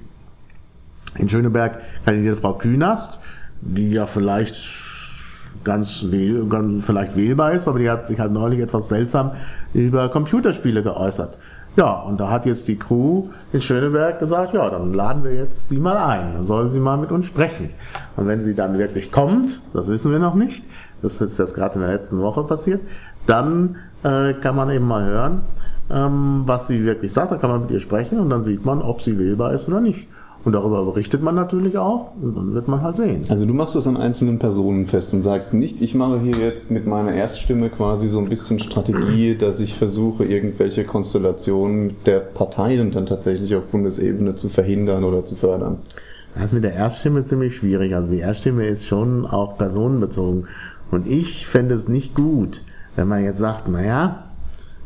[1.17, 3.19] in Schöneberg kandidiert Frau Künast,
[3.61, 4.57] die ja vielleicht
[5.65, 9.33] ganz, wähl, ganz vielleicht wählbar ist, aber die hat sich halt neulich etwas seltsam
[9.75, 11.39] über Computerspiele geäußert.
[11.77, 15.71] Ja, und da hat jetzt die Crew in Schöneberg gesagt, ja, dann laden wir jetzt
[15.71, 17.71] sie mal ein, dann soll sie mal mit uns sprechen.
[18.17, 20.63] Und wenn sie dann wirklich kommt, das wissen wir noch nicht,
[21.01, 22.83] das ist jetzt gerade in der letzten Woche passiert,
[23.27, 25.43] dann äh, kann man eben mal hören,
[25.91, 27.33] ähm, was sie wirklich sagt.
[27.33, 29.81] Da kann man mit ihr sprechen und dann sieht man, ob sie wählbar ist oder
[29.81, 30.07] nicht.
[30.45, 33.21] Und darüber berichtet man natürlich auch und dann wird man halt sehen.
[33.29, 36.73] Also du machst das an einzelnen Personen fest und sagst nicht, ich mache hier jetzt
[36.73, 42.91] mit meiner Erststimme quasi so ein bisschen Strategie, dass ich versuche, irgendwelche Konstellationen der Parteien
[42.91, 45.79] dann tatsächlich auf Bundesebene zu verhindern oder zu fördern.
[46.35, 47.95] Das ist mit der Erststimme ziemlich schwierig.
[47.95, 50.49] Also die Erststimme ist schon auch personenbezogen.
[50.91, 52.65] Und ich fände es nicht gut,
[52.97, 54.25] wenn man jetzt sagt, naja,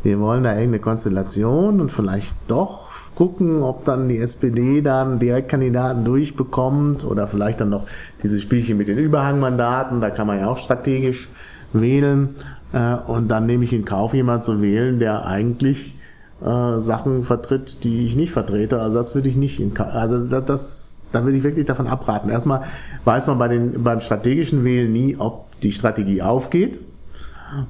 [0.07, 6.05] wir wollen da irgendeine Konstellation und vielleicht doch gucken, ob dann die SPD dann Direktkandidaten
[6.05, 7.87] durchbekommt oder vielleicht dann noch
[8.23, 11.29] dieses Spielchen mit den Überhangmandaten, da kann man ja auch strategisch
[11.73, 12.37] wählen.
[12.73, 15.97] Äh, und dann nehme ich in Kauf, jemanden zu wählen, der eigentlich
[16.41, 18.81] äh, Sachen vertritt, die ich nicht vertrete.
[18.81, 22.31] Also das würde ich nicht in Kauf, also das, da würde ich wirklich davon abraten.
[22.31, 22.63] Erstmal
[23.05, 26.79] weiß man bei den, beim strategischen Wählen nie, ob die Strategie aufgeht.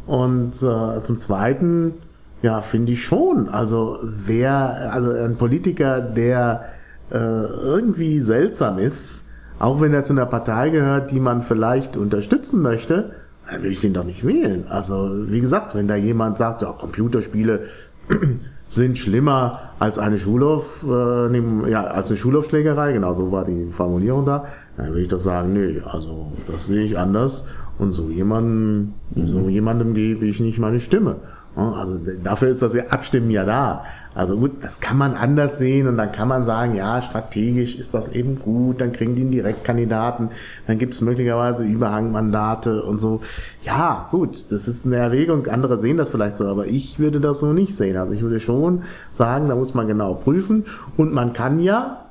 [0.06, 1.94] Und äh, zum Zweiten,
[2.42, 3.48] ja, finde ich schon.
[3.48, 6.64] Also wer, also ein Politiker, der
[7.10, 9.24] äh, irgendwie seltsam ist,
[9.58, 13.12] auch wenn er zu einer Partei gehört, die man vielleicht unterstützen möchte,
[13.48, 14.64] dann will ich den doch nicht wählen.
[14.68, 17.66] Also, wie gesagt, wenn da jemand sagt, ja, Computerspiele
[18.68, 24.26] sind schlimmer als eine Schulhof, äh, ja, als eine Schulhofschlägerei, genau so war die Formulierung
[24.26, 24.46] da,
[24.76, 27.46] dann würde ich doch sagen, nee, also das sehe ich anders
[27.78, 29.28] und so jemandem, mhm.
[29.28, 31.16] so jemandem gebe ich nicht meine Stimme.
[31.56, 33.84] Also dafür ist das Abstimmen ja da.
[34.14, 37.92] Also gut, das kann man anders sehen und dann kann man sagen, ja, strategisch ist
[37.92, 40.30] das eben gut, dann kriegen die einen Direktkandidaten,
[40.66, 43.20] dann gibt es möglicherweise Überhangmandate und so.
[43.62, 47.40] Ja, gut, das ist eine Erwägung, andere sehen das vielleicht so, aber ich würde das
[47.40, 47.98] so nicht sehen.
[47.98, 50.64] Also ich würde schon sagen, da muss man genau prüfen
[50.96, 52.06] und man kann ja,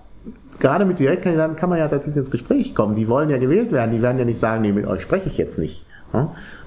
[0.59, 2.95] gerade mit Direktkandidaten kann man ja tatsächlich ins Gespräch kommen.
[2.95, 5.37] Die wollen ja gewählt werden, die werden ja nicht sagen, nee, mit euch spreche ich
[5.37, 5.85] jetzt nicht.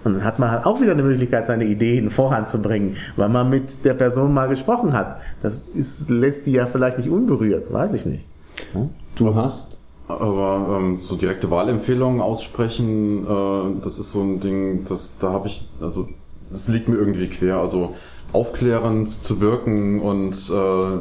[0.05, 3.85] Und dann hat man halt auch wieder eine Möglichkeit, seine Ideen voranzubringen, weil man mit
[3.85, 5.21] der Person mal gesprochen hat.
[5.43, 8.25] Das ist, lässt die ja vielleicht nicht unberührt, weiß ich nicht.
[9.17, 15.19] Du hast aber ähm, so direkte Wahlempfehlungen aussprechen, äh, das ist so ein Ding, das
[15.19, 16.09] da habe ich, also
[16.51, 17.59] das liegt mir irgendwie quer.
[17.59, 17.95] Also
[18.33, 20.99] aufklärend zu wirken und äh,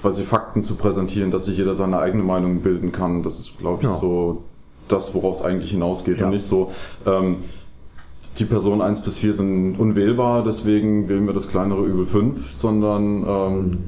[0.00, 3.82] quasi Fakten zu präsentieren, dass sich jeder seine eigene Meinung bilden kann, das ist, glaube
[3.82, 3.94] ich, ja.
[3.94, 4.42] so
[4.88, 6.18] das, worauf es eigentlich hinausgeht.
[6.18, 6.26] Ja.
[6.26, 6.72] Und nicht so,
[7.06, 7.36] ähm,
[8.38, 13.24] die Personen 1 bis 4 sind unwählbar, deswegen wählen wir das kleinere Übel 5, sondern
[13.26, 13.78] ähm,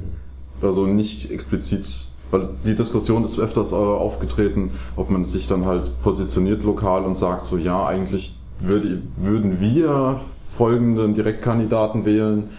[0.63, 5.91] also nicht explizit, weil die Diskussion ist öfters äh, aufgetreten, ob man sich dann halt
[6.03, 10.21] positioniert lokal und sagt so, ja, eigentlich würde, würden wir
[10.57, 12.51] folgenden Direktkandidaten wählen,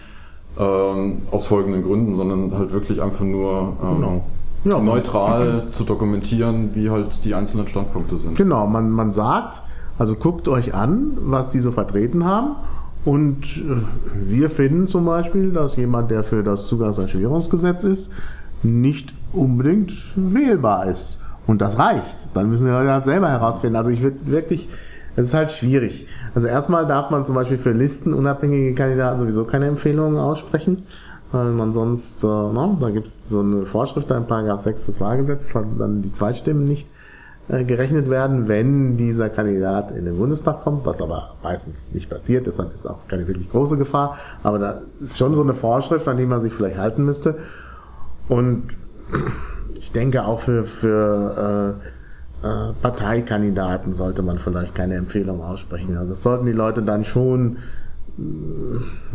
[0.58, 4.24] ähm, aus folgenden Gründen, sondern halt wirklich einfach nur ähm, genau
[4.64, 8.36] ja, neutral zu dokumentieren, wie halt die einzelnen Standpunkte sind.
[8.36, 9.62] Genau, man, man sagt,
[9.98, 12.56] also guckt euch an, was die so vertreten haben.
[13.04, 13.82] Und äh,
[14.14, 18.12] wir finden zum Beispiel, dass jemand, der für das Zugangserschwerungsgesetz ist,
[18.62, 21.20] nicht unbedingt wählbar ist.
[21.46, 22.28] Und das reicht.
[22.34, 23.74] Dann müssen die Leute halt selber herausfinden.
[23.74, 24.68] Also ich würde wirklich,
[25.16, 26.06] es ist halt schwierig.
[26.34, 30.84] Also erstmal darf man zum Beispiel für listenunabhängige Kandidaten sowieso keine Empfehlungen aussprechen
[31.32, 35.00] weil man sonst, äh, ne, da gibt es so eine Vorschrift in Paragraph 6 des
[35.00, 36.88] Wahlgesetzes, weil dann die Zweitstimmen nicht
[37.48, 42.46] äh, gerechnet werden, wenn dieser Kandidat in den Bundestag kommt, was aber meistens nicht passiert,
[42.46, 46.18] deshalb ist auch keine wirklich große Gefahr, aber da ist schon so eine Vorschrift, an
[46.18, 47.38] die man sich vielleicht halten müsste.
[48.28, 48.68] Und
[49.74, 51.78] ich denke auch für, für
[52.42, 55.96] äh, äh, Parteikandidaten sollte man vielleicht keine Empfehlung aussprechen.
[55.96, 57.58] Also das sollten die Leute dann schon
[58.18, 58.22] äh,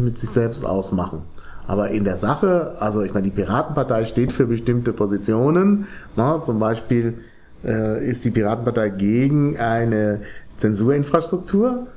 [0.02, 1.22] mit sich selbst ausmachen.
[1.68, 5.88] Aber in der Sache, also ich meine, die Piratenpartei steht für bestimmte Positionen.
[6.16, 6.42] Ne?
[6.46, 7.16] Zum Beispiel
[7.64, 10.22] äh, ist die Piratenpartei gegen eine
[10.58, 11.88] Zensurinfrastruktur.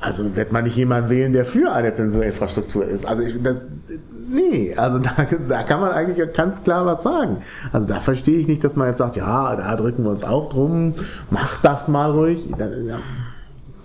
[0.00, 3.06] Also wird man nicht jemanden wählen, der für eine Zensurinfrastruktur ist.
[3.06, 3.64] Also ich, das,
[4.28, 5.10] nee, also da,
[5.48, 7.38] da kann man eigentlich ganz klar was sagen.
[7.72, 10.50] Also da verstehe ich nicht, dass man jetzt sagt, ja, da drücken wir uns auch
[10.50, 10.94] drum,
[11.30, 12.48] macht das mal ruhig.
[12.58, 12.98] Ja,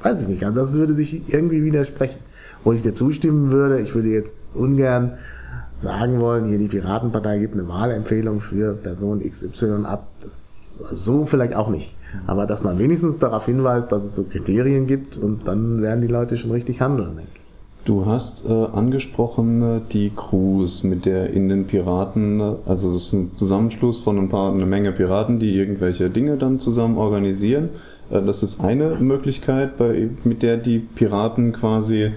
[0.03, 2.19] weiß ich nicht, also das würde sich irgendwie widersprechen
[2.63, 3.79] wo ich dir zustimmen würde.
[3.81, 5.13] Ich würde jetzt ungern
[5.75, 10.07] sagen wollen, hier die Piratenpartei gibt eine Wahlempfehlung für Person XY ab.
[10.21, 11.95] Das, so vielleicht auch nicht.
[12.27, 16.07] Aber dass man wenigstens darauf hinweist, dass es so Kriterien gibt und dann werden die
[16.07, 17.43] Leute schon richtig handeln, denke ich.
[17.85, 23.07] Du hast äh, angesprochen äh, die Crews, mit der in den Piraten, äh, also es
[23.07, 27.69] ist ein Zusammenschluss von ein paar, eine Menge Piraten, die irgendwelche Dinge dann zusammen organisieren.
[28.09, 32.11] Äh, das ist eine Möglichkeit, bei, mit der die Piraten quasi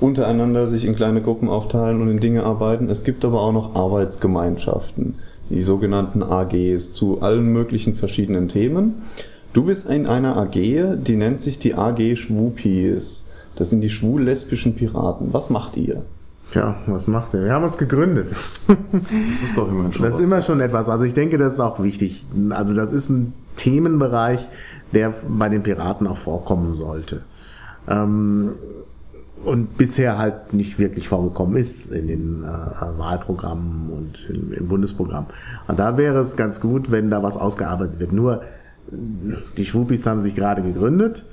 [0.00, 2.88] untereinander sich in kleine Gruppen aufteilen und in Dinge arbeiten.
[2.88, 5.16] Es gibt aber auch noch Arbeitsgemeinschaften,
[5.50, 9.02] die sogenannten AGs zu allen möglichen verschiedenen Themen.
[9.52, 13.26] Du bist in einer AG, die nennt sich die AG Schwupis.
[13.56, 15.32] Das sind die schwul-lesbischen Piraten.
[15.32, 16.02] Was macht ihr?
[16.54, 17.44] Ja, was macht ihr?
[17.44, 18.28] Wir haben uns gegründet.
[18.68, 20.88] Das ist doch immerhin schon Das ist immer schon etwas.
[20.88, 22.24] Also ich denke, das ist auch wichtig.
[22.50, 24.40] Also das ist ein Themenbereich,
[24.92, 27.22] der bei den Piraten auch vorkommen sollte.
[27.88, 28.52] Ähm,
[29.44, 35.26] und bisher halt nicht wirklich vorgekommen ist in den äh, Wahlprogrammen und im, im, Bundesprogramm.
[35.66, 38.12] Und da wäre es ganz gut, wenn da was ausgearbeitet wird.
[38.12, 38.42] Nur
[39.56, 41.24] die Schwupis haben sich gerade gegründet,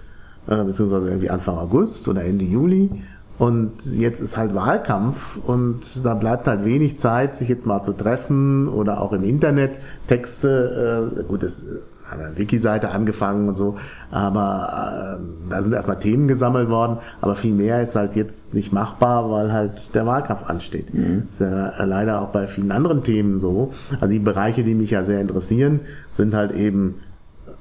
[0.48, 2.90] äh, beziehungsweise irgendwie Anfang August oder Ende Juli.
[3.38, 7.92] Und jetzt ist halt Wahlkampf und da bleibt halt wenig Zeit, sich jetzt mal zu
[7.92, 11.64] treffen oder auch im Internet Texte, äh, gut, das
[12.10, 13.78] eine Wiki-Seite angefangen und so,
[14.12, 18.72] aber äh, da sind erstmal Themen gesammelt worden, aber viel mehr ist halt jetzt nicht
[18.72, 20.94] machbar, weil halt der Wahlkampf ansteht.
[20.94, 21.24] Mhm.
[21.26, 23.74] Das ist ja leider auch bei vielen anderen Themen so.
[24.00, 25.82] Also die Bereiche, die mich ja sehr interessieren,
[26.16, 26.96] sind halt eben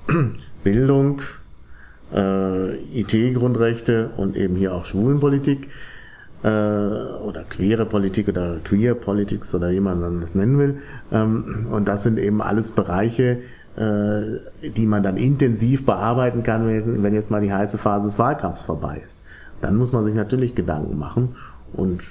[0.65, 1.21] Bildung,
[2.13, 5.69] äh, IT-Grundrechte und eben hier auch Schwulenpolitik
[6.43, 10.77] äh, oder queere Politik oder Queer Politics oder wie man das nennen will.
[11.11, 13.39] Ähm, und das sind eben alles Bereiche,
[13.77, 16.67] die man dann intensiv bearbeiten kann,
[17.03, 19.23] wenn jetzt mal die heiße Phase des Wahlkampfs vorbei ist.
[19.61, 21.35] Dann muss man sich natürlich Gedanken machen.
[21.73, 22.03] Und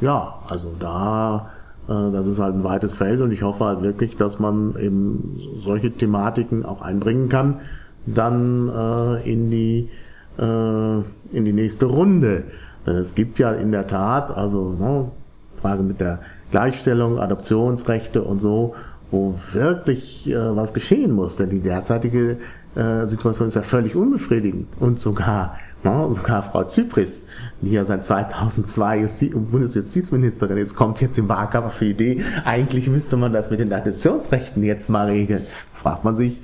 [0.00, 1.50] ja, also da,
[1.88, 5.38] äh, das ist halt ein weites Feld und ich hoffe halt wirklich, dass man eben
[5.60, 7.60] solche Thematiken auch einbringen kann,
[8.06, 9.88] dann äh, in die
[10.36, 12.42] in die nächste Runde.
[12.86, 15.12] Es gibt ja in der Tat, also ne,
[15.54, 16.18] Frage mit der
[16.50, 18.74] Gleichstellung, Adoptionsrechte und so,
[19.14, 21.36] wo wirklich äh, was geschehen muss.
[21.36, 22.38] Denn die derzeitige
[22.74, 24.66] äh, Situation ist ja völlig unbefriedigend.
[24.80, 27.26] Und sogar, ne, sogar Frau Zypris,
[27.60, 32.88] die ja seit 2002 Justi Bundesjustizministerin ist, kommt jetzt im Wahlkampf auf die Idee, eigentlich
[32.88, 35.42] müsste man das mit den Adoptionsrechten jetzt mal regeln.
[35.74, 36.40] Fragt man sich,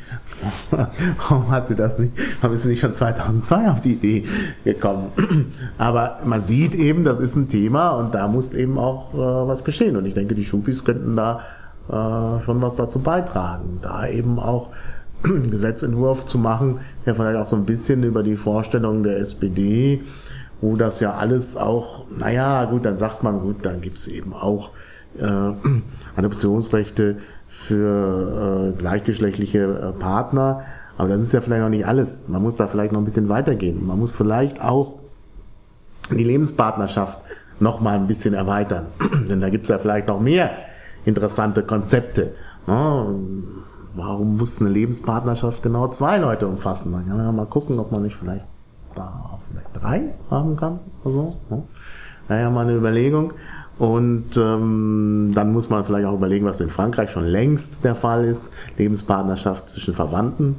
[0.70, 4.24] warum hat sie das nicht, warum ist sie nicht schon 2002 auf die Idee
[4.62, 5.10] gekommen?
[5.78, 9.64] Aber man sieht eben, das ist ein Thema und da muss eben auch äh, was
[9.64, 9.96] geschehen.
[9.96, 11.40] Und ich denke, die Schupis könnten da
[11.90, 14.68] äh, schon was dazu beitragen, da eben auch
[15.24, 20.02] einen Gesetzentwurf zu machen, der vielleicht auch so ein bisschen über die Vorstellungen der SPD,
[20.60, 24.70] wo das ja alles auch, naja, gut, dann sagt man, gut, dann gibt's eben auch
[25.18, 25.24] äh,
[26.16, 27.16] Adoptionsrechte
[27.48, 30.62] für äh, gleichgeschlechtliche äh, Partner,
[30.96, 32.28] aber das ist ja vielleicht noch nicht alles.
[32.28, 33.86] Man muss da vielleicht noch ein bisschen weitergehen.
[33.86, 34.98] Man muss vielleicht auch
[36.10, 37.20] die Lebenspartnerschaft
[37.58, 38.86] noch mal ein bisschen erweitern.
[39.28, 40.50] Denn da gibt's ja vielleicht noch mehr
[41.04, 42.34] interessante Konzepte.
[42.66, 46.92] Warum muss eine Lebenspartnerschaft genau zwei Leute umfassen?
[46.92, 48.46] Dann kann man ja mal gucken, ob man nicht vielleicht
[48.94, 51.36] da vielleicht drei haben kann oder so.
[51.50, 51.62] Ja.
[52.28, 53.32] Naja, mal eine Überlegung.
[53.78, 58.24] Und ähm, dann muss man vielleicht auch überlegen, was in Frankreich schon längst der Fall
[58.24, 58.52] ist.
[58.76, 60.56] Lebenspartnerschaft zwischen Verwandten.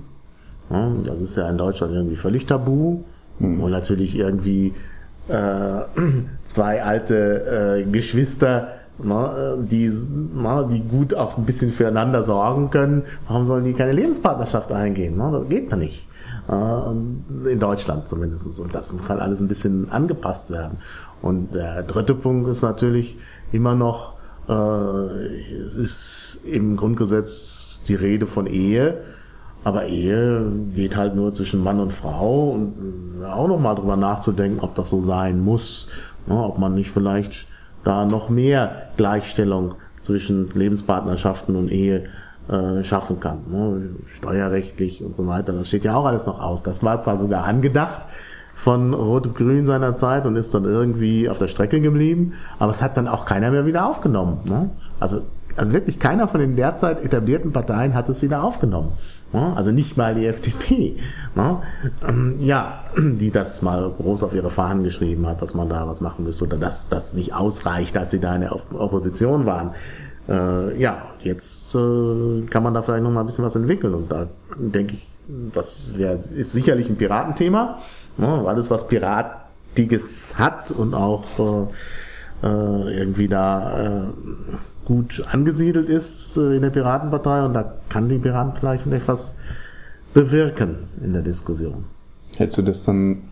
[0.70, 3.04] Ja, das ist ja in Deutschland irgendwie völlig tabu.
[3.40, 3.62] Mhm.
[3.62, 4.74] Und natürlich irgendwie
[5.28, 5.82] äh,
[6.48, 9.92] zwei alte äh, Geschwister na, die,
[10.34, 15.16] na, die gut auch ein bisschen füreinander sorgen können, warum sollen die keine Lebenspartnerschaft eingehen?
[15.18, 16.08] Na, das geht ja nicht.
[16.50, 18.60] In Deutschland zumindest.
[18.60, 20.80] Und das muss halt alles ein bisschen angepasst werden.
[21.22, 23.18] Und der dritte Punkt ist natürlich
[23.52, 24.16] immer noch,
[24.50, 28.98] äh, es ist im Grundgesetz die Rede von Ehe.
[29.64, 34.76] Aber Ehe geht halt nur zwischen Mann und Frau und auch nochmal drüber nachzudenken, ob
[34.76, 35.90] das so sein muss.
[36.28, 37.46] Ja, ob man nicht vielleicht
[37.84, 42.06] da noch mehr Gleichstellung zwischen Lebenspartnerschaften und Ehe
[42.50, 43.40] äh, schaffen kann.
[43.50, 43.90] Ne?
[44.08, 45.54] Steuerrechtlich und so weiter.
[45.54, 46.64] Das steht ja auch alles noch aus.
[46.64, 48.02] Das war zwar sogar angedacht
[48.56, 52.96] von Rot-Grün seiner Zeit und ist dann irgendwie auf der Strecke geblieben, aber es hat
[52.96, 54.40] dann auch keiner mehr wieder aufgenommen.
[54.46, 54.70] Ne?
[55.00, 55.22] Also
[55.56, 58.94] also wirklich keiner von den derzeit etablierten Parteien hat es wieder aufgenommen.
[59.34, 60.98] Also nicht mal die FDP,
[61.38, 66.02] ähm, ja, die das mal groß auf ihre Fahnen geschrieben hat, dass man da was
[66.02, 69.72] machen müsste oder dass das nicht ausreicht, als sie da in der Opposition waren.
[70.28, 74.12] Äh, ja, jetzt äh, kann man da vielleicht noch mal ein bisschen was entwickeln und
[74.12, 75.08] da denke ich,
[75.54, 75.88] das
[76.36, 77.80] ist sicherlich ein Piratenthema.
[78.18, 81.24] Alles, was Piratiges hat und auch
[82.44, 84.12] äh, irgendwie da
[84.86, 89.36] gut angesiedelt ist äh, in der Piratenpartei und da kann die Piraten vielleicht etwas
[90.14, 91.86] bewirken in der Diskussion.
[92.38, 93.24] Hältst du das dann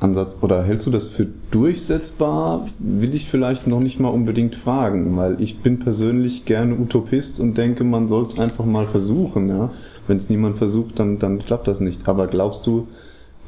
[0.00, 2.66] Ansatz oder hältst du das für durchsetzbar?
[2.78, 7.56] Will ich vielleicht noch nicht mal unbedingt fragen, weil ich bin persönlich gerne Utopist und
[7.58, 9.48] denke, man soll es einfach mal versuchen.
[9.48, 9.70] Ja?
[10.06, 12.08] Wenn es niemand versucht, dann, dann klappt das nicht.
[12.08, 12.88] Aber glaubst du,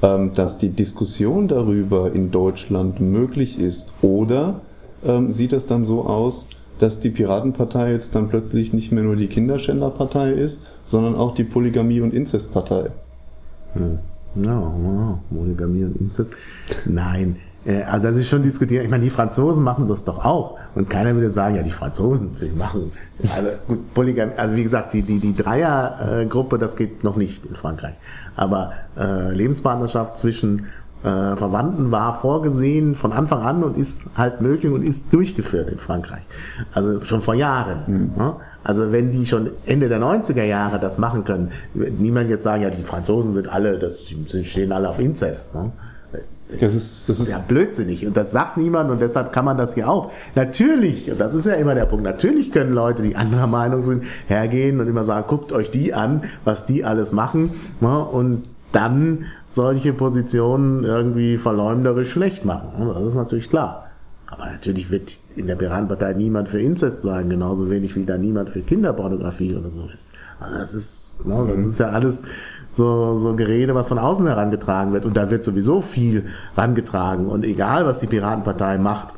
[0.03, 3.95] ähm, dass die Diskussion darüber in Deutschland möglich ist?
[4.03, 4.61] Oder
[5.05, 6.49] ähm, sieht das dann so aus,
[6.83, 11.45] dass die Piratenpartei jetzt dann plötzlich nicht mehr nur die Kinderschänderpartei ist, sondern auch die
[11.45, 12.91] Polygamie- und Inzestpartei.
[13.75, 13.99] Hm.
[14.35, 16.33] Ja, ja, Monogamie und Inzest.
[16.87, 18.83] Nein, äh, also das ist schon diskutiert.
[18.83, 20.59] Ich meine, die Franzosen machen das doch auch.
[20.75, 22.93] Und keiner würde sagen, ja, die Franzosen, sie machen.
[23.35, 27.55] Also gut, Polygamie, also wie gesagt, die, die, die Dreiergruppe, das geht noch nicht in
[27.55, 27.95] Frankreich.
[28.35, 30.67] Aber äh, Lebenspartnerschaft zwischen
[31.03, 35.79] äh, Verwandten war vorgesehen von Anfang an und ist halt möglich und ist durchgeführt in
[35.79, 36.23] Frankreich.
[36.73, 37.83] Also schon vor Jahren.
[37.87, 38.11] Mhm.
[38.17, 38.37] Ne?
[38.65, 42.63] Also wenn die schon Ende der 90er Jahre das machen können, wird niemand jetzt sagen,
[42.63, 45.55] ja, die Franzosen sind alle, das die stehen alle auf Inzest.
[45.55, 45.73] Ne?
[46.61, 49.75] Das ist, das ist ja blödsinnig und das sagt niemand und deshalb kann man das
[49.75, 50.13] hier auch.
[50.35, 54.05] Natürlich, und das ist ja immer der Punkt, natürlich können Leute, die anderer Meinung sind,
[54.27, 59.27] hergehen und immer sagen, guckt euch die an, was die alles machen ne, und dann
[59.55, 62.69] solche Positionen irgendwie verleumderisch schlecht machen.
[62.95, 63.87] Das ist natürlich klar.
[64.27, 68.49] Aber natürlich wird in der Piratenpartei niemand für Inzest sein, genauso wenig wie da niemand
[68.49, 70.15] für Kinderpornografie oder so ist.
[70.41, 72.23] Also das ist, ne, das ist ja alles
[72.71, 75.05] so, so Gerede, was von außen herangetragen wird.
[75.05, 77.27] Und da wird sowieso viel herangetragen.
[77.27, 79.15] Und egal, was die Piratenpartei macht,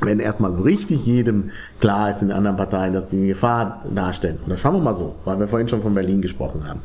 [0.00, 3.84] wenn erstmal so richtig jedem klar ist in den anderen Parteien, dass sie eine Gefahr
[3.94, 4.38] darstellen.
[4.44, 6.80] Und da schauen wir mal so, weil wir vorhin schon von Berlin gesprochen haben.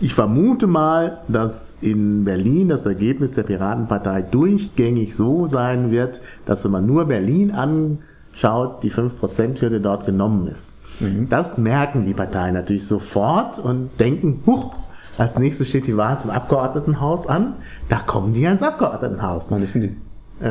[0.00, 6.64] Ich vermute mal, dass in Berlin das Ergebnis der Piratenpartei durchgängig so sein wird, dass
[6.64, 10.78] wenn man nur Berlin anschaut, die 5%-Hürde dort genommen ist.
[11.00, 11.28] Mhm.
[11.28, 14.74] Das merken die Parteien natürlich sofort und denken, huch,
[15.16, 17.54] als nächstes steht die Wahl zum Abgeordnetenhaus an.
[17.88, 19.50] Da kommen die ins Abgeordnetenhaus.
[19.50, 19.96] Wann ist denn die?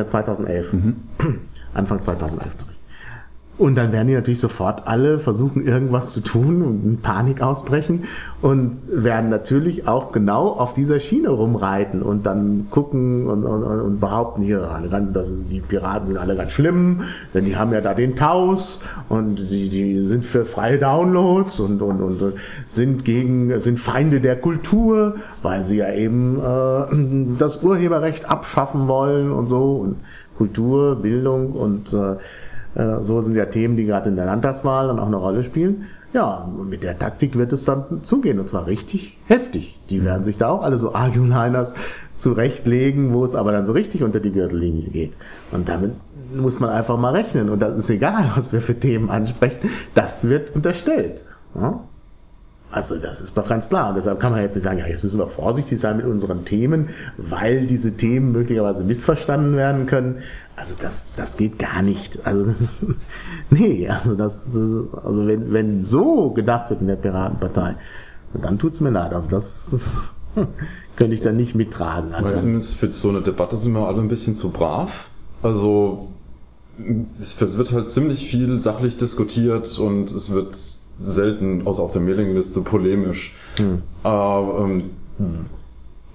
[0.06, 0.73] 2011.
[0.73, 0.95] Äh, mhm.
[1.73, 2.81] Anfang 2011, glaube ich.
[3.62, 8.05] Und dann werden die natürlich sofort alle versuchen, irgendwas zu tun und in Panik ausbrechen
[8.41, 13.99] und werden natürlich auch genau auf dieser Schiene rumreiten und dann gucken und, und, und
[13.99, 14.67] behaupten hier,
[15.13, 17.01] dass die Piraten sind alle ganz schlimm,
[17.36, 21.84] denn die haben ja da den Taus und die, die sind für freie Downloads und,
[21.84, 22.34] und, und
[22.67, 29.31] sind gegen, sind Feinde der Kultur, weil sie ja eben äh, das Urheberrecht abschaffen wollen
[29.31, 29.97] und so und
[30.38, 32.15] Kultur, Bildung und äh,
[32.76, 35.86] äh, so sind ja Themen, die gerade in der Landtagswahl dann auch eine Rolle spielen.
[36.13, 39.80] Ja, mit der Taktik wird es dann zugehen und zwar richtig heftig.
[39.89, 41.74] Die werden sich da auch alle so Arguliners
[42.17, 45.13] zurechtlegen, wo es aber dann so richtig unter die Gürtellinie geht.
[45.54, 45.94] Und damit
[46.36, 47.50] muss man einfach mal rechnen.
[47.50, 49.70] Und das ist egal, was wir für Themen ansprechen.
[49.96, 51.24] Das wird unterstellt.
[51.56, 51.82] Ja?
[52.71, 53.89] Also das ist doch ganz klar.
[53.89, 56.45] Und deshalb kann man jetzt nicht sagen, ja, jetzt müssen wir vorsichtig sein mit unseren
[56.45, 60.19] Themen, weil diese Themen möglicherweise missverstanden werden können.
[60.55, 62.25] Also das, das geht gar nicht.
[62.25, 62.55] Also
[63.49, 67.75] nee, also das, also wenn, wenn so gedacht wird in der Piratenpartei,
[68.34, 69.13] dann tut's mir leid.
[69.13, 69.77] Also das
[70.95, 72.13] könnte ich dann nicht mittragen.
[72.13, 75.10] Also, zumindest für so eine Debatte sind wir alle ein bisschen zu brav.
[75.43, 76.07] Also
[77.19, 82.61] es wird halt ziemlich viel sachlich diskutiert und es wird selten, außer auf der Mailingliste,
[82.61, 83.35] polemisch.
[83.57, 83.81] Hm.
[84.03, 84.83] Aber ähm,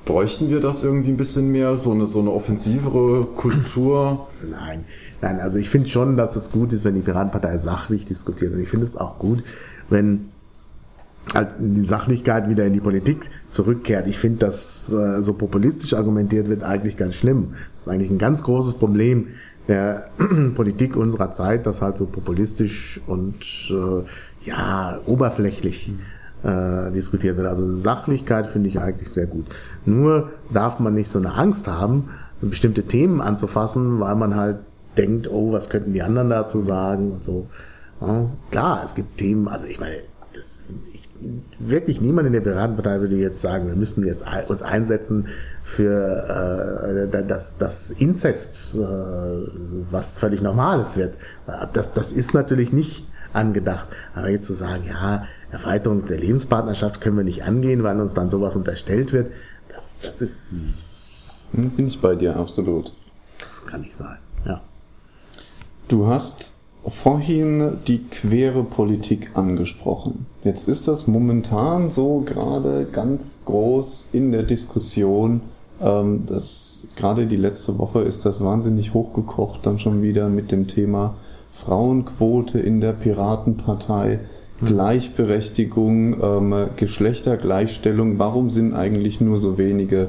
[0.05, 4.29] bräuchten wir das irgendwie ein bisschen mehr, so eine, so eine offensivere Kultur?
[4.49, 4.85] Nein,
[5.21, 8.55] nein, also ich finde schon, dass es gut ist, wenn die Piratenpartei sachlich diskutiert.
[8.55, 9.43] Und ich finde es auch gut,
[9.91, 10.29] wenn
[11.35, 14.07] halt die Sachlichkeit wieder in die Politik zurückkehrt.
[14.07, 17.55] Ich finde, dass äh, so populistisch argumentiert wird, eigentlich ganz schlimm.
[17.75, 19.29] Das ist eigentlich ein ganz großes Problem
[19.69, 20.11] der
[20.55, 23.35] Politik unserer Zeit, dass halt so populistisch und
[23.71, 24.07] äh,
[24.47, 25.93] ja, oberflächlich
[26.43, 27.47] äh, diskutiert wird.
[27.47, 29.47] Also Sachlichkeit finde ich eigentlich sehr gut.
[29.85, 34.59] Nur darf man nicht so eine Angst haben, bestimmte Themen anzufassen, weil man halt
[34.97, 37.47] denkt, oh, was könnten die anderen dazu sagen und so.
[38.01, 39.97] Ja, klar, es gibt Themen, also ich meine,
[40.35, 40.61] das,
[40.93, 41.09] ich,
[41.59, 45.29] wirklich niemand in der Piratenpartei würde jetzt sagen, wir müssen jetzt uns einsetzen
[45.65, 48.79] für äh, das, das Inzest, äh,
[49.91, 51.15] was völlig Normales wird.
[51.73, 53.06] Das, das ist natürlich nicht
[53.37, 53.89] angedacht.
[54.15, 58.31] Aber jetzt zu sagen, ja, Erweiterung der Lebenspartnerschaft können wir nicht angehen, weil uns dann
[58.31, 59.31] sowas unterstellt wird,
[59.69, 61.33] das, das ist.
[61.53, 62.93] Hm, bin ich bei dir, absolut.
[63.41, 64.61] Das kann nicht sein, ja.
[65.89, 66.57] Du hast
[66.89, 70.27] vorhin die quere Politik angesprochen.
[70.45, 75.41] Jetzt ist das momentan so gerade ganz groß in der Diskussion.
[75.81, 80.67] Ähm, das, gerade die letzte Woche ist das wahnsinnig hochgekocht, dann schon wieder mit dem
[80.69, 81.15] Thema
[81.57, 84.21] Frauenquote in der Piratenpartei,
[84.59, 84.69] hm.
[84.69, 88.19] Gleichberechtigung, ähm, Geschlechtergleichstellung.
[88.19, 90.09] Warum sind eigentlich nur so wenige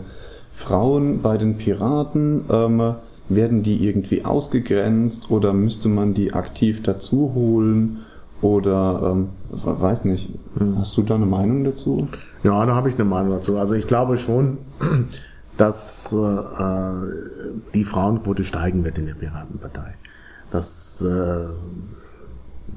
[0.51, 2.43] Frauen bei den Piraten?
[2.49, 2.95] Ähm,
[3.29, 7.99] werden die irgendwie ausgegrenzt oder müsste man die aktiv dazu holen?
[8.41, 10.77] Oder ähm, weiß nicht, hm.
[10.77, 12.09] hast du da eine Meinung dazu?
[12.43, 13.57] Ja, da habe ich eine Meinung dazu.
[13.57, 14.57] Also ich glaube schon,
[15.57, 16.41] dass äh,
[17.73, 19.95] die Frauenquote steigen wird in der Piratenpartei.
[20.51, 21.47] Das äh,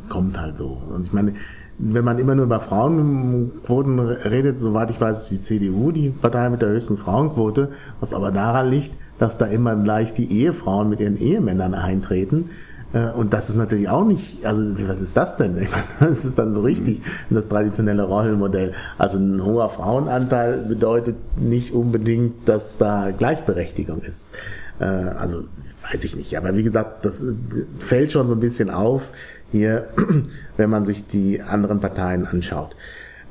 [0.08, 0.80] kommt halt so.
[0.90, 1.34] Und ich meine,
[1.78, 6.50] wenn man immer nur über Frauenquoten redet, soweit ich weiß, ist die CDU die Partei
[6.50, 11.00] mit der höchsten Frauenquote, was aber daran liegt, dass da immer gleich die Ehefrauen mit
[11.00, 12.50] ihren Ehemännern eintreten.
[12.92, 15.56] Äh, und das ist natürlich auch nicht, also was ist das denn?
[15.60, 18.72] Ich meine, das ist dann so richtig das traditionelle Rollenmodell.
[18.98, 24.32] Also ein hoher Frauenanteil bedeutet nicht unbedingt, dass da Gleichberechtigung ist.
[24.80, 25.44] Äh, also
[25.92, 26.36] weiß ich nicht.
[26.36, 27.24] Aber wie gesagt, das
[27.78, 29.12] fällt schon so ein bisschen auf
[29.50, 29.88] hier,
[30.56, 32.76] wenn man sich die anderen Parteien anschaut.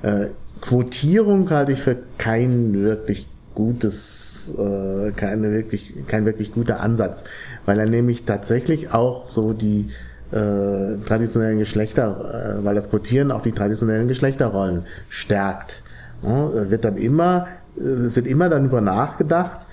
[0.01, 0.28] Äh,
[0.62, 7.24] Quotierung halte ich für keinen wirklich gutes, äh, keine wirklich, kein wirklich guter Ansatz,
[7.66, 9.89] weil er nämlich tatsächlich auch so die
[10.32, 15.84] äh, traditionellen Geschlechter, äh, weil das Quotieren auch die traditionellen Geschlechterrollen stärkt.
[16.22, 17.47] Ja, wird dann immer,
[17.78, 19.66] äh, es wird immer dann über nachgedacht,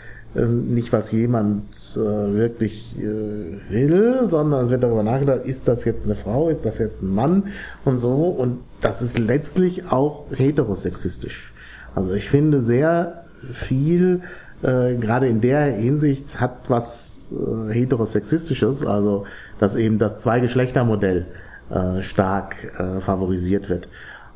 [0.44, 1.64] nicht was jemand
[1.94, 6.64] äh, wirklich äh, will, sondern es wird darüber nachgedacht, ist das jetzt eine Frau, ist
[6.64, 7.48] das jetzt ein Mann
[7.84, 8.28] und so.
[8.28, 11.52] Und das ist letztlich auch heterosexistisch.
[11.94, 14.20] Also ich finde sehr viel,
[14.62, 19.24] äh, gerade in der Hinsicht, hat was äh, heterosexistisches, also
[19.58, 21.26] dass eben das Zweigeschlechtermodell
[21.70, 23.88] äh, stark äh, favorisiert wird.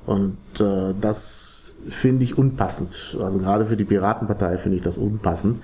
[0.07, 3.17] Und äh, das finde ich unpassend.
[3.23, 5.61] Also gerade für die Piratenpartei finde ich das unpassend.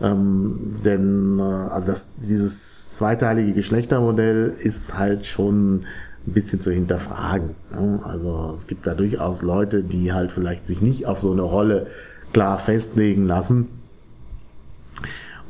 [0.00, 5.84] Ähm, denn äh, also das, dieses zweiteilige Geschlechtermodell ist halt schon
[6.26, 7.50] ein bisschen zu hinterfragen.
[7.72, 8.00] Ne?
[8.04, 11.86] Also es gibt da durchaus Leute, die halt vielleicht sich nicht auf so eine Rolle
[12.32, 13.68] klar festlegen lassen.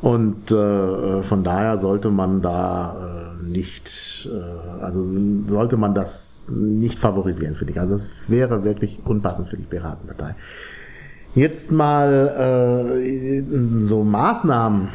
[0.03, 5.03] Und äh, von daher sollte man da äh, nicht, äh, also
[5.49, 7.81] sollte man das nicht favorisieren, finde ich.
[7.81, 10.35] Also das wäre wirklich unpassend für die Piratenpartei.
[11.37, 13.43] Jetzt mal äh,
[13.85, 14.89] so Maßnahmen,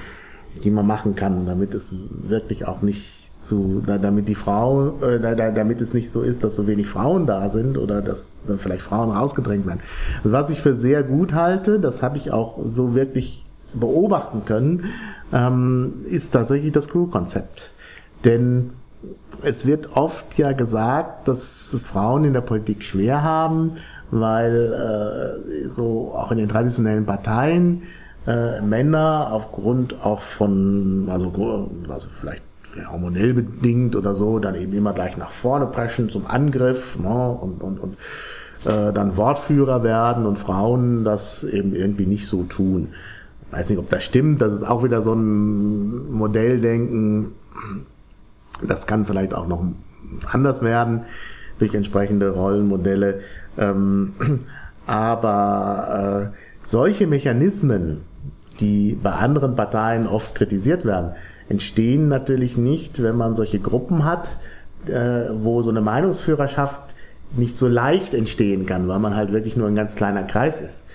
[0.63, 1.93] die man machen kann, damit es
[2.27, 6.65] wirklich auch nicht zu, damit die Frau, äh, damit es nicht so ist, dass so
[6.65, 9.81] wenig Frauen da sind oder dass dann vielleicht Frauen rausgedrängt werden.
[10.23, 14.85] Also was ich für sehr gut halte, das habe ich auch so wirklich beobachten können,
[15.31, 17.73] ähm, ist tatsächlich das Crew-Konzept.
[18.25, 18.71] Denn
[19.43, 23.73] es wird oft ja gesagt, dass es Frauen in der Politik schwer haben,
[24.11, 27.83] weil äh, so auch in den traditionellen Parteien
[28.27, 31.31] äh, Männer aufgrund auch von, also,
[31.89, 32.43] also vielleicht
[32.89, 37.61] hormonell bedingt oder so, dann eben immer gleich nach vorne preschen zum Angriff ne, und,
[37.63, 37.97] und, und
[38.65, 42.89] äh, dann Wortführer werden und Frauen das eben irgendwie nicht so tun.
[43.47, 47.33] Ich weiß nicht, ob das stimmt, das ist auch wieder so ein Modelldenken,
[48.61, 49.63] das kann vielleicht auch noch
[50.31, 51.01] anders werden
[51.59, 53.21] durch entsprechende Rollenmodelle.
[53.57, 54.13] Ähm,
[54.87, 58.01] aber äh, solche Mechanismen,
[58.59, 61.11] die bei anderen Parteien oft kritisiert werden,
[61.49, 64.29] entstehen natürlich nicht, wenn man solche Gruppen hat,
[64.87, 66.95] äh, wo so eine Meinungsführerschaft
[67.35, 70.85] nicht so leicht entstehen kann, weil man halt wirklich nur ein ganz kleiner Kreis ist.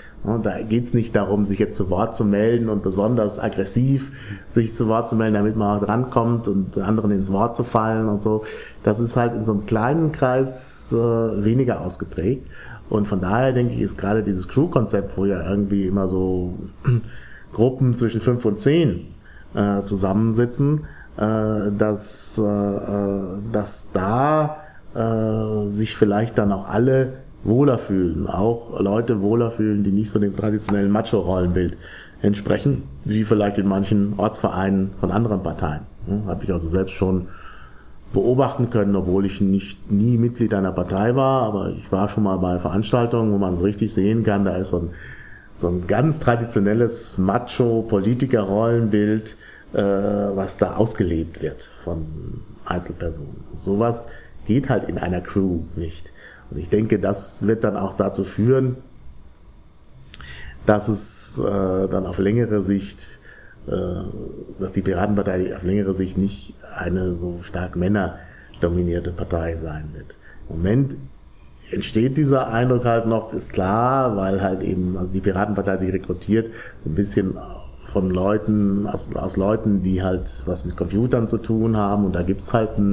[0.42, 4.12] Da geht's nicht darum, sich jetzt zu Wort zu melden und besonders aggressiv
[4.48, 8.08] sich zu Wort zu melden, damit man auch drankommt und anderen ins Wort zu fallen
[8.08, 8.44] und so.
[8.82, 12.46] Das ist halt in so einem kleinen Kreis äh, weniger ausgeprägt.
[12.88, 16.54] Und von daher denke ich, ist gerade dieses Crew-Konzept, wo ja irgendwie immer so
[17.52, 19.08] Gruppen zwischen fünf und zehn
[19.54, 20.84] äh, zusammensitzen,
[21.16, 23.20] äh, dass, äh, äh
[23.52, 24.58] dass da
[24.94, 27.14] äh, sich vielleicht dann auch alle
[27.46, 31.76] wohler fühlen, auch Leute wohler fühlen, die nicht so dem traditionellen Macho-Rollenbild
[32.22, 35.80] entsprechen, wie vielleicht in manchen Ortsvereinen von anderen Parteien.
[36.06, 37.26] Hm, Habe ich also selbst schon
[38.12, 42.38] beobachten können, obwohl ich nicht nie Mitglied einer Partei war, aber ich war schon mal
[42.38, 44.90] bei Veranstaltungen, wo man so richtig sehen kann, da ist so ein,
[45.54, 49.36] so ein ganz traditionelles Macho-Politiker-Rollenbild,
[49.72, 52.06] äh, was da ausgelebt wird von
[52.64, 53.44] Einzelpersonen.
[53.58, 54.06] Sowas
[54.46, 56.12] geht halt in einer Crew nicht.
[56.50, 58.76] Und ich denke, das wird dann auch dazu führen,
[60.64, 63.18] dass es äh, dann auf längere Sicht,
[63.66, 63.72] äh,
[64.58, 70.16] dass die Piratenpartei auf längere Sicht nicht eine so stark männerdominierte Partei sein wird.
[70.48, 70.96] Im Moment
[71.70, 76.50] entsteht dieser Eindruck halt noch, ist klar, weil halt eben also die Piratenpartei sich rekrutiert,
[76.78, 77.36] so ein bisschen
[77.86, 82.22] von Leuten, aus, aus Leuten, die halt was mit Computern zu tun haben und da
[82.22, 82.92] gibt's halt einen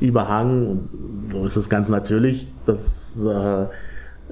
[0.00, 0.88] Und
[1.32, 3.66] so ist es ganz natürlich, dass äh,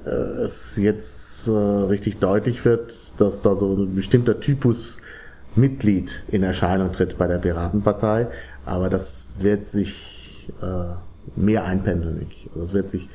[0.05, 4.99] es jetzt äh, richtig deutlich wird, dass da so ein bestimmter Typus
[5.55, 8.27] Mitglied in Erscheinung tritt bei der Piratenpartei,
[8.65, 10.95] aber das wird sich äh,
[11.35, 12.27] mehr einpendeln.
[12.55, 13.09] Das wird sich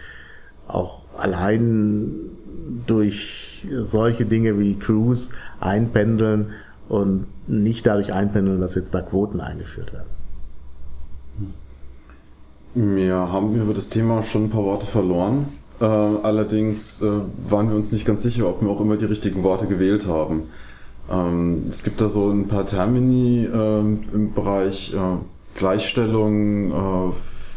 [0.68, 2.14] auch allein
[2.86, 6.50] durch solche Dinge wie Cruise einpendeln
[6.88, 10.15] und nicht dadurch einpendeln, dass jetzt da Quoten eingeführt werden.
[12.78, 15.46] Wir haben über das Thema schon ein paar Worte verloren.
[15.80, 17.08] Äh, allerdings äh,
[17.48, 20.50] waren wir uns nicht ganz sicher, ob wir auch immer die richtigen Worte gewählt haben.
[21.10, 24.98] Ähm, es gibt da so ein paar Termini äh, im Bereich äh,
[25.54, 27.12] Gleichstellung, äh,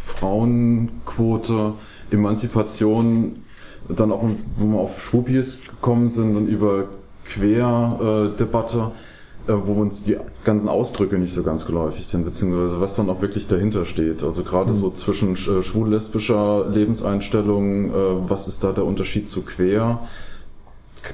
[0.05, 1.73] Frauenquote,
[2.11, 3.43] Emanzipation,
[3.89, 4.23] dann auch,
[4.55, 6.85] wo wir auf Schwuppies gekommen sind und über
[7.25, 8.77] Querdebatte.
[8.77, 13.21] Äh, wo uns die ganzen Ausdrücke nicht so ganz geläufig sind, beziehungsweise was dann auch
[13.21, 14.23] wirklich dahinter steht.
[14.23, 14.75] Also gerade mhm.
[14.75, 19.99] so zwischen äh, schwul-lesbischer Lebenseinstellung, äh, was ist da der Unterschied zu queer?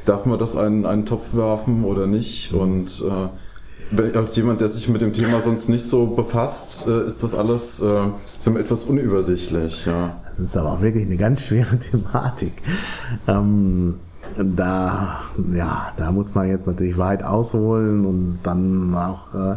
[0.06, 2.54] darf man das einen, einen Topf werfen oder nicht?
[2.54, 7.24] Und äh, als jemand, der sich mit dem Thema sonst nicht so befasst, äh, ist
[7.24, 9.86] das alles äh, etwas unübersichtlich.
[9.86, 10.22] Ja.
[10.30, 12.54] Das ist aber auch wirklich eine ganz schwere Thematik.
[13.28, 13.96] Ähm,
[14.38, 15.22] da,
[15.54, 19.56] ja, da muss man jetzt natürlich weit ausholen und dann auch äh,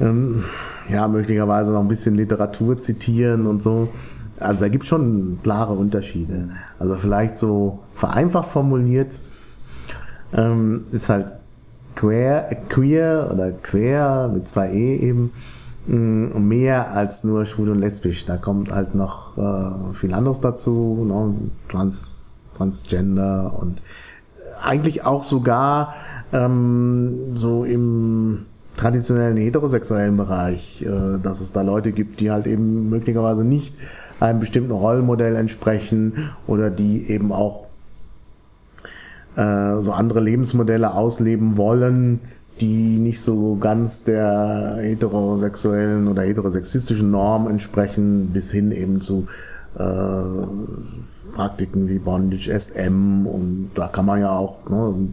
[0.00, 0.44] ähm,
[0.88, 3.88] ja, möglicherweise noch ein bisschen Literatur zitieren und so.
[4.40, 6.48] Also da gibt es schon klare Unterschiede.
[6.78, 9.12] Also vielleicht so vereinfacht formuliert
[10.32, 11.32] ähm, ist halt
[11.94, 15.32] queer, queer oder queer mit zwei E eben
[15.86, 18.26] mm, mehr als nur schwul und lesbisch.
[18.26, 21.34] Da kommt halt noch äh, viel anderes dazu, ne?
[21.68, 22.23] Trans,
[22.54, 23.82] Transgender und
[24.62, 25.94] eigentlich auch sogar
[26.32, 28.46] ähm, so im
[28.76, 33.74] traditionellen heterosexuellen Bereich, äh, dass es da Leute gibt, die halt eben möglicherweise nicht
[34.20, 37.66] einem bestimmten Rollenmodell entsprechen oder die eben auch
[39.36, 42.20] äh, so andere Lebensmodelle ausleben wollen,
[42.60, 49.26] die nicht so ganz der heterosexuellen oder heterosexistischen Norm entsprechen, bis hin eben zu
[49.78, 55.08] äh, Praktiken wie Bondage, SM und da kann man ja auch ne,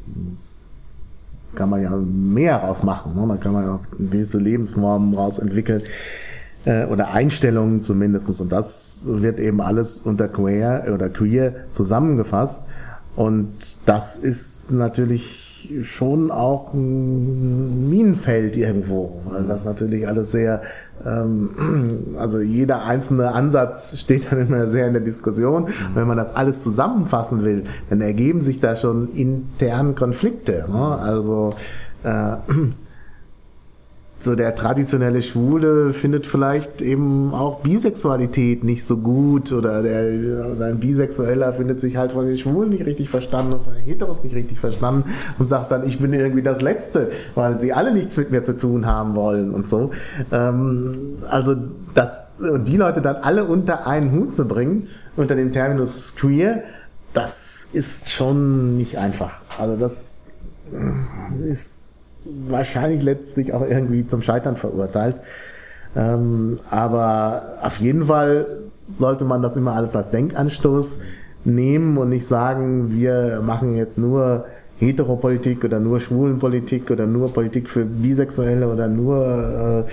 [1.55, 3.15] kann man ja mehr rausmachen.
[3.15, 3.27] Ne?
[3.27, 5.81] Da kann man ja gewisse Lebensformen raus entwickeln
[6.65, 12.67] äh, oder Einstellungen zumindestens Und das wird eben alles unter queer oder queer zusammengefasst.
[13.15, 13.53] Und
[13.85, 15.40] das ist natürlich
[15.83, 20.61] schon auch ein Minenfeld irgendwo, weil das natürlich alles sehr,
[21.05, 25.63] ähm, also jeder einzelne Ansatz steht dann immer sehr in der Diskussion.
[25.63, 25.95] Mhm.
[25.95, 30.65] Wenn man das alles zusammenfassen will, dann ergeben sich da schon intern Konflikte.
[30.69, 30.97] Ne?
[30.97, 31.53] Also
[32.03, 32.35] äh,
[34.23, 40.67] so der traditionelle Schwule findet vielleicht eben auch Bisexualität nicht so gut oder der oder
[40.67, 44.23] ein Bisexueller findet sich halt von den Schwulen nicht richtig verstanden und von den Heteros
[44.23, 45.05] nicht richtig verstanden
[45.39, 48.57] und sagt dann, ich bin irgendwie das Letzte, weil sie alle nichts mit mir zu
[48.57, 49.91] tun haben wollen und so.
[50.31, 51.55] Ähm, also
[51.93, 56.63] das und die Leute dann alle unter einen Hut zu bringen unter dem Terminus queer,
[57.13, 59.41] das ist schon nicht einfach.
[59.57, 60.25] Also das
[61.43, 61.80] ist
[62.25, 65.17] wahrscheinlich letztlich auch irgendwie zum Scheitern verurteilt.
[65.95, 68.45] Ähm, aber auf jeden Fall
[68.83, 70.99] sollte man das immer alles als Denkanstoß
[71.43, 74.45] nehmen und nicht sagen, wir machen jetzt nur
[74.77, 79.85] Heteropolitik oder nur Schwulenpolitik oder nur Politik für Bisexuelle oder nur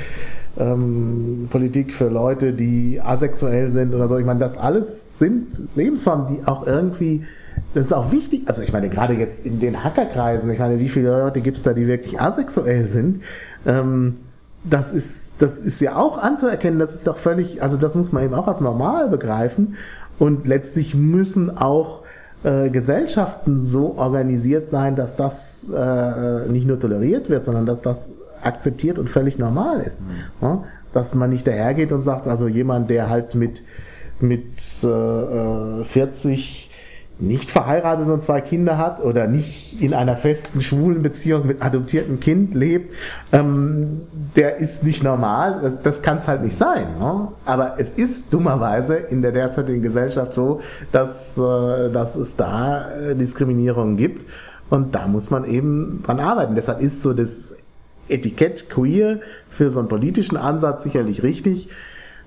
[0.57, 4.18] äh, ähm, Politik für Leute, die asexuell sind oder so.
[4.18, 7.24] Ich meine, das alles sind Lebensformen, die auch irgendwie
[7.74, 10.88] das ist auch wichtig, also ich meine, gerade jetzt in den Hackerkreisen, ich meine, wie
[10.88, 13.22] viele Leute gibt es da, die wirklich asexuell sind?
[13.66, 14.14] Ähm,
[14.64, 18.24] das ist, das ist ja auch anzuerkennen, das ist doch völlig, also das muss man
[18.24, 19.76] eben auch als normal begreifen.
[20.18, 22.02] Und letztlich müssen auch
[22.42, 28.10] äh, Gesellschaften so organisiert sein, dass das äh, nicht nur toleriert wird, sondern dass das
[28.42, 30.02] akzeptiert und völlig normal ist.
[30.02, 30.14] Mhm.
[30.42, 30.64] Ja?
[30.92, 33.62] Dass man nicht dahergeht und sagt, also jemand, der halt mit,
[34.20, 36.67] mit äh, 40
[37.20, 42.20] nicht verheiratet und zwei Kinder hat oder nicht in einer festen schwulen Beziehung mit adoptiertem
[42.20, 42.94] Kind lebt,
[43.32, 44.02] ähm,
[44.36, 45.60] der ist nicht normal.
[45.60, 46.98] Das, das kann es halt nicht sein.
[46.98, 47.28] Ne?
[47.44, 50.60] Aber es ist dummerweise in der derzeitigen Gesellschaft so,
[50.92, 54.24] dass, äh, dass es da äh, Diskriminierung gibt.
[54.70, 56.54] Und da muss man eben dran arbeiten.
[56.54, 57.56] Deshalb ist so das
[58.08, 61.68] Etikett queer für so einen politischen Ansatz sicherlich richtig.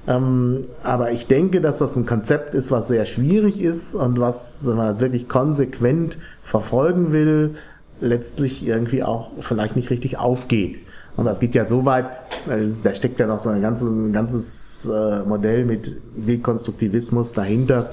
[0.07, 4.65] Ähm, aber ich denke, dass das ein Konzept ist, was sehr schwierig ist und was,
[4.65, 7.55] wenn man das wirklich konsequent verfolgen will,
[7.99, 10.79] letztlich irgendwie auch vielleicht nicht richtig aufgeht.
[11.17, 12.05] Und das geht ja so weit,
[12.49, 17.91] also da steckt ja noch so ein ganzes, ein ganzes äh, Modell mit Dekonstruktivismus dahinter.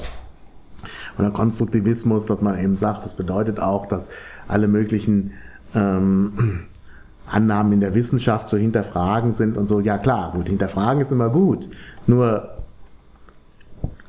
[1.18, 4.08] Oder Konstruktivismus, dass man eben sagt, das bedeutet auch, dass
[4.46, 5.32] alle möglichen
[5.74, 6.60] ähm,
[7.30, 9.80] Annahmen in der Wissenschaft zu hinterfragen sind und so.
[9.80, 11.68] Ja klar, gut, hinterfragen ist immer gut.
[12.06, 12.48] Nur,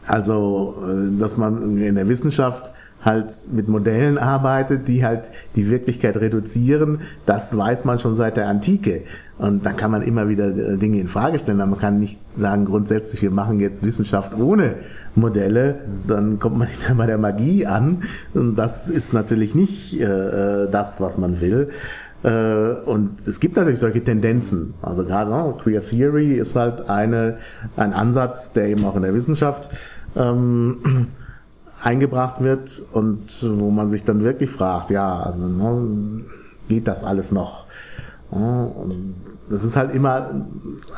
[0.06, 2.72] also, äh, dass man in der Wissenschaft
[3.04, 8.48] halt mit Modellen arbeitet, die halt die Wirklichkeit reduzieren, das weiß man schon seit der
[8.48, 9.04] Antike.
[9.38, 11.62] Und da kann man immer wieder äh, Dinge in Frage stellen.
[11.62, 14.76] Aber man kann nicht sagen, grundsätzlich, wir machen jetzt Wissenschaft ohne
[15.16, 18.04] Modelle, dann kommt man nicht bei der Magie an.
[18.34, 21.70] Und das ist natürlich nicht äh, äh das, was man will.
[22.24, 22.30] Äh,
[22.86, 24.74] und es gibt natürlich solche Tendenzen.
[24.82, 27.38] Also gerade no, Queer Theory ist halt eine,
[27.78, 29.70] ein Ansatz, der eben auch in der Wissenschaft
[30.16, 31.08] ähm,
[31.82, 35.88] eingebracht wird und wo man sich dann wirklich fragt, ja, also no,
[36.68, 37.66] geht das alles noch?
[39.50, 40.46] Das ist halt immer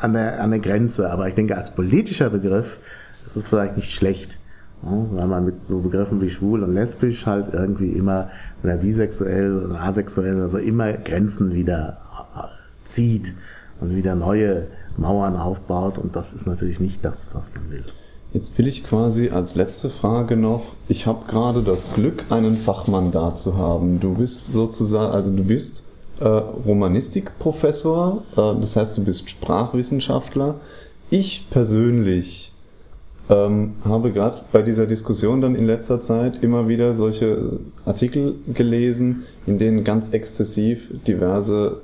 [0.00, 2.78] an der, an der Grenze, aber ich denke, als politischer Begriff
[3.24, 4.38] ist es vielleicht nicht schlecht.
[4.82, 8.30] Weil man mit so Begriffen wie schwul und lesbisch halt irgendwie immer
[8.62, 11.98] oder bisexuell oder asexuell, also immer Grenzen wieder
[12.36, 12.46] äh,
[12.84, 13.34] zieht
[13.80, 14.66] und wieder neue
[14.96, 17.84] Mauern aufbaut und das ist natürlich nicht das, was man will.
[18.32, 23.10] Jetzt will ich quasi als letzte Frage noch, ich habe gerade das Glück, einen Fachmann
[23.10, 24.00] da zu haben.
[24.00, 25.84] Du bist sozusagen, also du bist
[26.18, 30.54] äh, Romanistikprofessor, äh, das heißt du bist Sprachwissenschaftler.
[31.10, 32.51] Ich persönlich
[33.28, 39.22] ähm, habe gerade bei dieser Diskussion dann in letzter Zeit immer wieder solche Artikel gelesen,
[39.46, 41.82] in denen ganz exzessiv diverse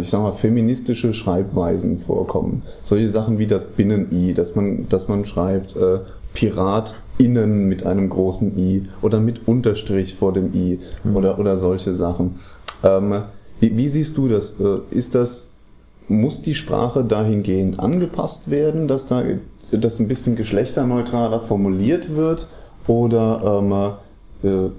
[0.00, 2.62] ich sag mal, feministische Schreibweisen vorkommen.
[2.82, 5.98] Solche Sachen wie das Binnen-I, dass man, dass man schreibt äh,
[6.32, 11.16] PiratInnen mit einem großen I oder mit Unterstrich vor dem I mhm.
[11.16, 12.36] oder, oder solche Sachen.
[12.82, 13.24] Ähm,
[13.60, 14.58] wie, wie, siehst du das?
[14.58, 15.52] Äh, ist das,
[16.08, 19.22] muss die Sprache dahingehend angepasst werden, dass da
[19.78, 22.48] das ein bisschen geschlechterneutraler formuliert wird?
[22.86, 24.70] Oder ähm, äh,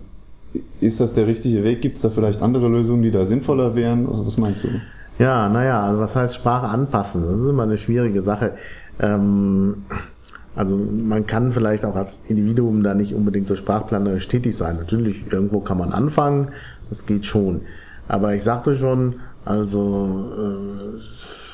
[0.79, 1.81] ist das der richtige Weg?
[1.81, 4.07] Gibt es da vielleicht andere Lösungen, die da sinnvoller wären?
[4.09, 4.69] Was meinst du?
[5.17, 7.23] Ja, naja, also was heißt Sprache anpassen?
[7.23, 8.53] Das ist immer eine schwierige Sache.
[8.99, 9.83] Ähm,
[10.55, 14.77] also man kann vielleicht auch als Individuum da nicht unbedingt so sprachplanerisch tätig sein.
[14.77, 16.49] Natürlich, irgendwo kann man anfangen,
[16.89, 17.61] das geht schon.
[18.07, 21.44] Aber ich sagte schon, also äh,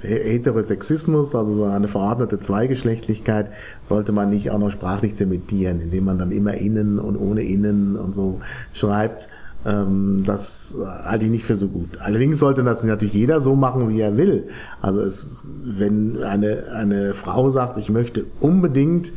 [0.00, 3.50] Heterosexismus, also so eine verordnete Zweigeschlechtlichkeit,
[3.82, 7.96] sollte man nicht auch noch sprachlich zementieren, indem man dann immer innen und ohne innen
[7.96, 8.40] und so
[8.72, 9.28] schreibt.
[9.64, 11.98] Ähm, das halte ich nicht für so gut.
[12.00, 14.48] Allerdings sollte das natürlich jeder so machen, wie er will.
[14.80, 19.12] Also es, wenn eine, eine Frau sagt, ich möchte unbedingt,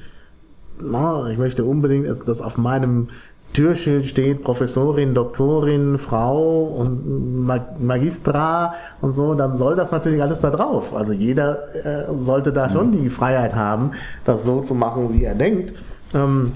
[0.81, 3.09] ich möchte unbedingt, dass auf meinem
[3.53, 7.45] Türschild steht Professorin, Doktorin, Frau und
[7.79, 10.95] Magistra und so, dann soll das natürlich alles da drauf.
[10.95, 13.91] Also jeder äh, sollte da schon die Freiheit haben,
[14.25, 15.73] das so zu machen, wie er denkt.
[16.13, 16.51] Ähm,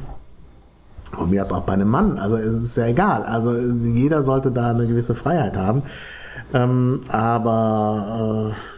[1.18, 3.24] und mir ist auch bei einem Mann, also es ist ja egal.
[3.24, 5.84] Also jeder sollte da eine gewisse Freiheit haben.
[6.54, 8.72] Ähm, aber äh,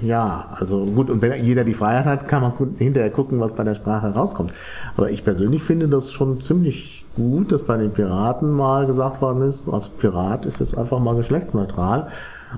[0.00, 3.64] ja, also gut, und wenn jeder die Freiheit hat, kann man hinterher gucken, was bei
[3.64, 4.52] der Sprache rauskommt.
[4.96, 9.42] Aber ich persönlich finde das schon ziemlich gut, dass bei den Piraten mal gesagt worden
[9.42, 12.08] ist, also Pirat ist jetzt einfach mal geschlechtsneutral.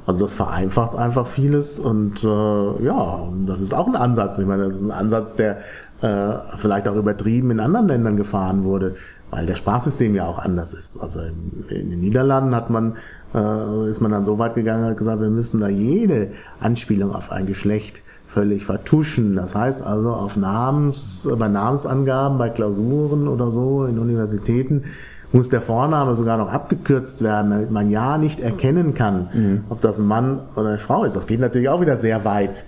[0.06, 4.38] Also das vereinfacht einfach vieles und äh, ja, das ist auch ein Ansatz.
[4.38, 5.58] Ich meine, das ist ein Ansatz, der
[6.00, 8.96] äh, vielleicht auch übertrieben in anderen Ländern gefahren wurde
[9.34, 10.96] weil der Sprachsystem ja auch anders ist.
[10.96, 11.20] Also
[11.68, 12.94] in den Niederlanden hat man,
[13.34, 17.32] äh, ist man dann so weit gegangen, hat gesagt, wir müssen da jede Anspielung auf
[17.32, 19.36] ein Geschlecht völlig vertuschen.
[19.36, 24.84] Das heißt also auf Namens, bei Namensangaben, bei Klausuren oder so in Universitäten
[25.32, 29.64] muss der Vorname sogar noch abgekürzt werden, damit man ja nicht erkennen kann, mhm.
[29.68, 31.16] ob das ein Mann oder eine Frau ist.
[31.16, 32.64] Das geht natürlich auch wieder sehr weit.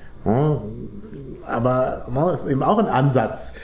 [1.47, 3.55] Aber das ist eben auch ein Ansatz.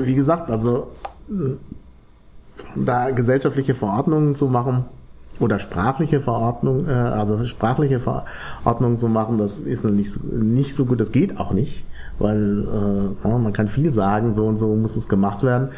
[0.00, 0.88] Wie gesagt, also
[2.74, 4.86] da gesellschaftliche Verordnungen zu machen
[5.40, 10.84] oder sprachliche Verordnung, äh, also sprachliche Verordnungen zu machen, das ist nicht so, nicht so
[10.84, 11.84] gut, das geht auch nicht,
[12.18, 12.66] weil
[13.24, 15.70] äh, man kann viel sagen, so und so muss es gemacht werden.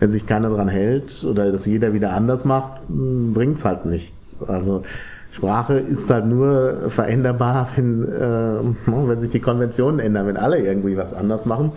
[0.00, 4.40] Wenn sich keiner dran hält oder das jeder wieder anders macht, hm, bringt's halt nichts.
[4.46, 4.84] Also
[5.32, 10.96] Sprache ist halt nur veränderbar, wenn, äh, wenn sich die Konventionen ändern, wenn alle irgendwie
[10.96, 11.72] was anders machen.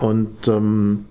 [0.00, 1.04] Und ähm,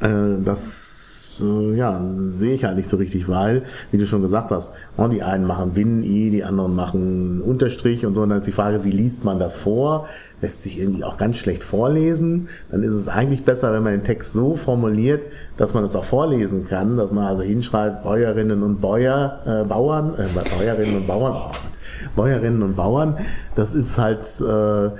[0.00, 0.97] äh, das
[1.40, 5.08] äh, ja, sehe ich halt nicht so richtig, weil, wie du schon gesagt hast, oh,
[5.08, 8.22] die einen machen Binnen-I, die anderen machen Unterstrich und so.
[8.22, 10.06] Und dann ist die Frage, wie liest man das vor?
[10.40, 12.48] Lässt sich irgendwie auch ganz schlecht vorlesen.
[12.70, 15.22] Dann ist es eigentlich besser, wenn man den Text so formuliert,
[15.56, 20.14] dass man es auch vorlesen kann, dass man also hinschreibt, Bäuerinnen und Bäuer, äh, Bauern,
[20.14, 20.26] äh,
[20.56, 21.50] Bäuerinnen und Bauern, oh,
[22.14, 23.18] Bäuerinnen und Bauern,
[23.56, 24.90] das ist halt äh,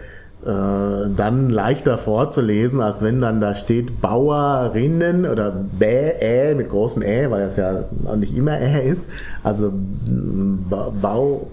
[0.45, 7.29] dann leichter vorzulesen, als wenn dann da steht Bauerinnen oder Bä, Ä mit großem Ä,
[7.29, 7.85] weil das ja
[8.17, 9.11] nicht immer Ä ist.
[9.43, 9.73] Also
[10.71, 11.51] Bau,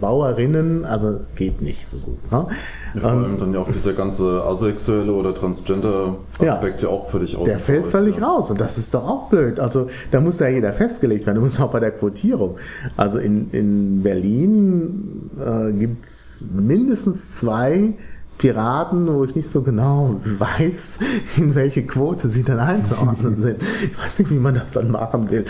[0.00, 2.32] Bauerinnen, also geht nicht so gut.
[2.32, 2.46] Ne?
[2.94, 7.36] Ja, vor allem dann ja auch dieser ganze asexuelle oder Transgender-Aspekt ja, ja, auch völlig
[7.36, 7.44] aus.
[7.44, 8.26] Der fällt völlig ja.
[8.26, 9.60] raus und das ist doch auch blöd.
[9.60, 12.56] Also da muss ja jeder festgelegt werden, du musst auch bei der Quotierung.
[12.96, 17.94] Also in, in Berlin äh, gibt es mindestens zwei
[18.38, 20.98] Piraten, wo ich nicht so genau weiß,
[21.36, 23.62] in welche Quote sie dann einzuordnen sind.
[23.62, 25.44] Ich weiß nicht, wie man das dann machen will.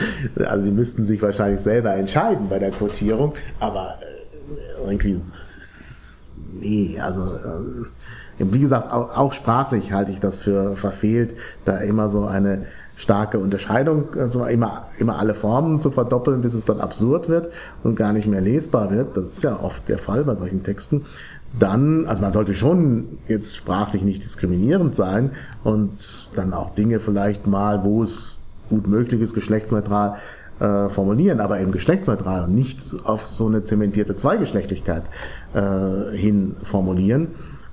[0.45, 6.29] Also sie müssten sich wahrscheinlich selber entscheiden bei der Quotierung, aber äh, irgendwie, das ist,
[6.61, 7.85] nee, also äh,
[8.39, 12.67] wie gesagt, auch, auch sprachlich halte ich das für verfehlt, da immer so eine
[12.97, 17.49] starke Unterscheidung, also immer, immer alle Formen zu verdoppeln, bis es dann absurd wird
[17.83, 19.17] und gar nicht mehr lesbar wird.
[19.17, 21.05] Das ist ja oft der Fall bei solchen Texten.
[21.59, 25.31] Dann, also man sollte schon jetzt sprachlich nicht diskriminierend sein
[25.63, 28.37] und dann auch Dinge vielleicht mal, wo es
[28.71, 30.17] gut möglich ist, geschlechtsneutral
[30.61, 35.05] äh, formulieren, aber eben geschlechtsneutral und nicht auf so eine zementierte Zweigeschlechtlichkeit
[35.55, 37.29] äh, hin formulieren.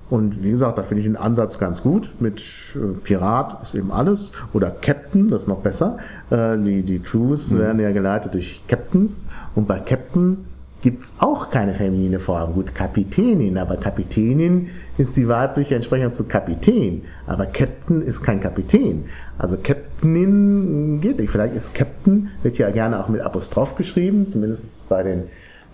[0.09, 2.11] Und wie gesagt, da finde ich den Ansatz ganz gut.
[2.19, 2.41] Mit
[2.75, 4.33] äh, Pirat ist eben alles.
[4.51, 5.99] Oder Captain, das ist noch besser.
[6.29, 7.59] Äh, die, die Crews mhm.
[7.59, 9.27] werden ja geleitet durch Captains.
[9.55, 10.39] Und bei Captain
[10.81, 12.53] gibt's auch keine feminine Form.
[12.53, 17.03] Gut, Kapitänin, aber Kapitänin ist die weibliche Entsprechung zu Kapitän.
[17.27, 19.05] Aber Captain ist kein Kapitän.
[19.37, 21.31] Also Captainin geht nicht.
[21.31, 25.23] Vielleicht ist Captain, wird ja gerne auch mit Apostroph geschrieben, zumindest bei den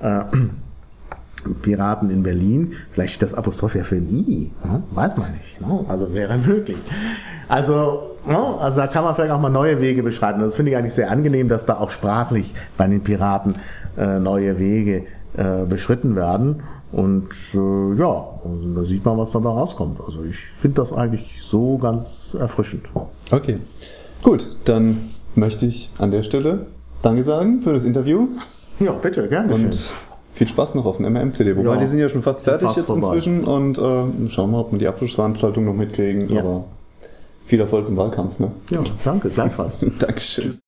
[0.02, 0.24] äh,
[1.62, 2.74] Piraten in Berlin.
[2.92, 4.52] Vielleicht steht das Apostroph ja für ein I.
[4.64, 4.84] Ne?
[4.92, 5.62] Weiß man nicht.
[5.62, 5.86] Ne?
[5.88, 6.78] Also wäre möglich.
[7.48, 8.60] Also, ne?
[8.60, 10.40] also da kann man vielleicht auch mal neue Wege beschreiten.
[10.40, 13.56] Das finde ich eigentlich sehr angenehm, dass da auch sprachlich bei den Piraten
[13.98, 15.04] äh, neue Wege
[15.36, 16.64] äh, beschritten werden.
[16.92, 20.00] Und äh, ja, und da sieht man, was dabei rauskommt.
[20.06, 22.86] Also ich finde das eigentlich so ganz erfrischend.
[23.32, 23.58] Okay,
[24.24, 26.68] gut, dann möchte ich an der Stelle
[27.02, 28.28] Danke sagen für das Interview.
[28.80, 29.54] Ja, bitte, gerne.
[29.54, 29.96] Und schön.
[30.34, 31.56] viel Spaß noch auf dem MMCD.
[31.56, 33.08] Wobei ja, die sind ja schon fast fertig fast jetzt vorbei.
[33.08, 36.28] inzwischen und äh, schauen wir mal, ob wir die Abschlussveranstaltung noch mitkriegen.
[36.28, 36.42] Ja.
[36.42, 36.66] Aber
[37.48, 38.40] viel Erfolg im Wahlkampf.
[38.40, 38.52] Ne?
[38.70, 39.80] Ja, danke, gleichfalls.
[40.00, 40.44] Dankeschön.
[40.44, 40.67] Tschüss.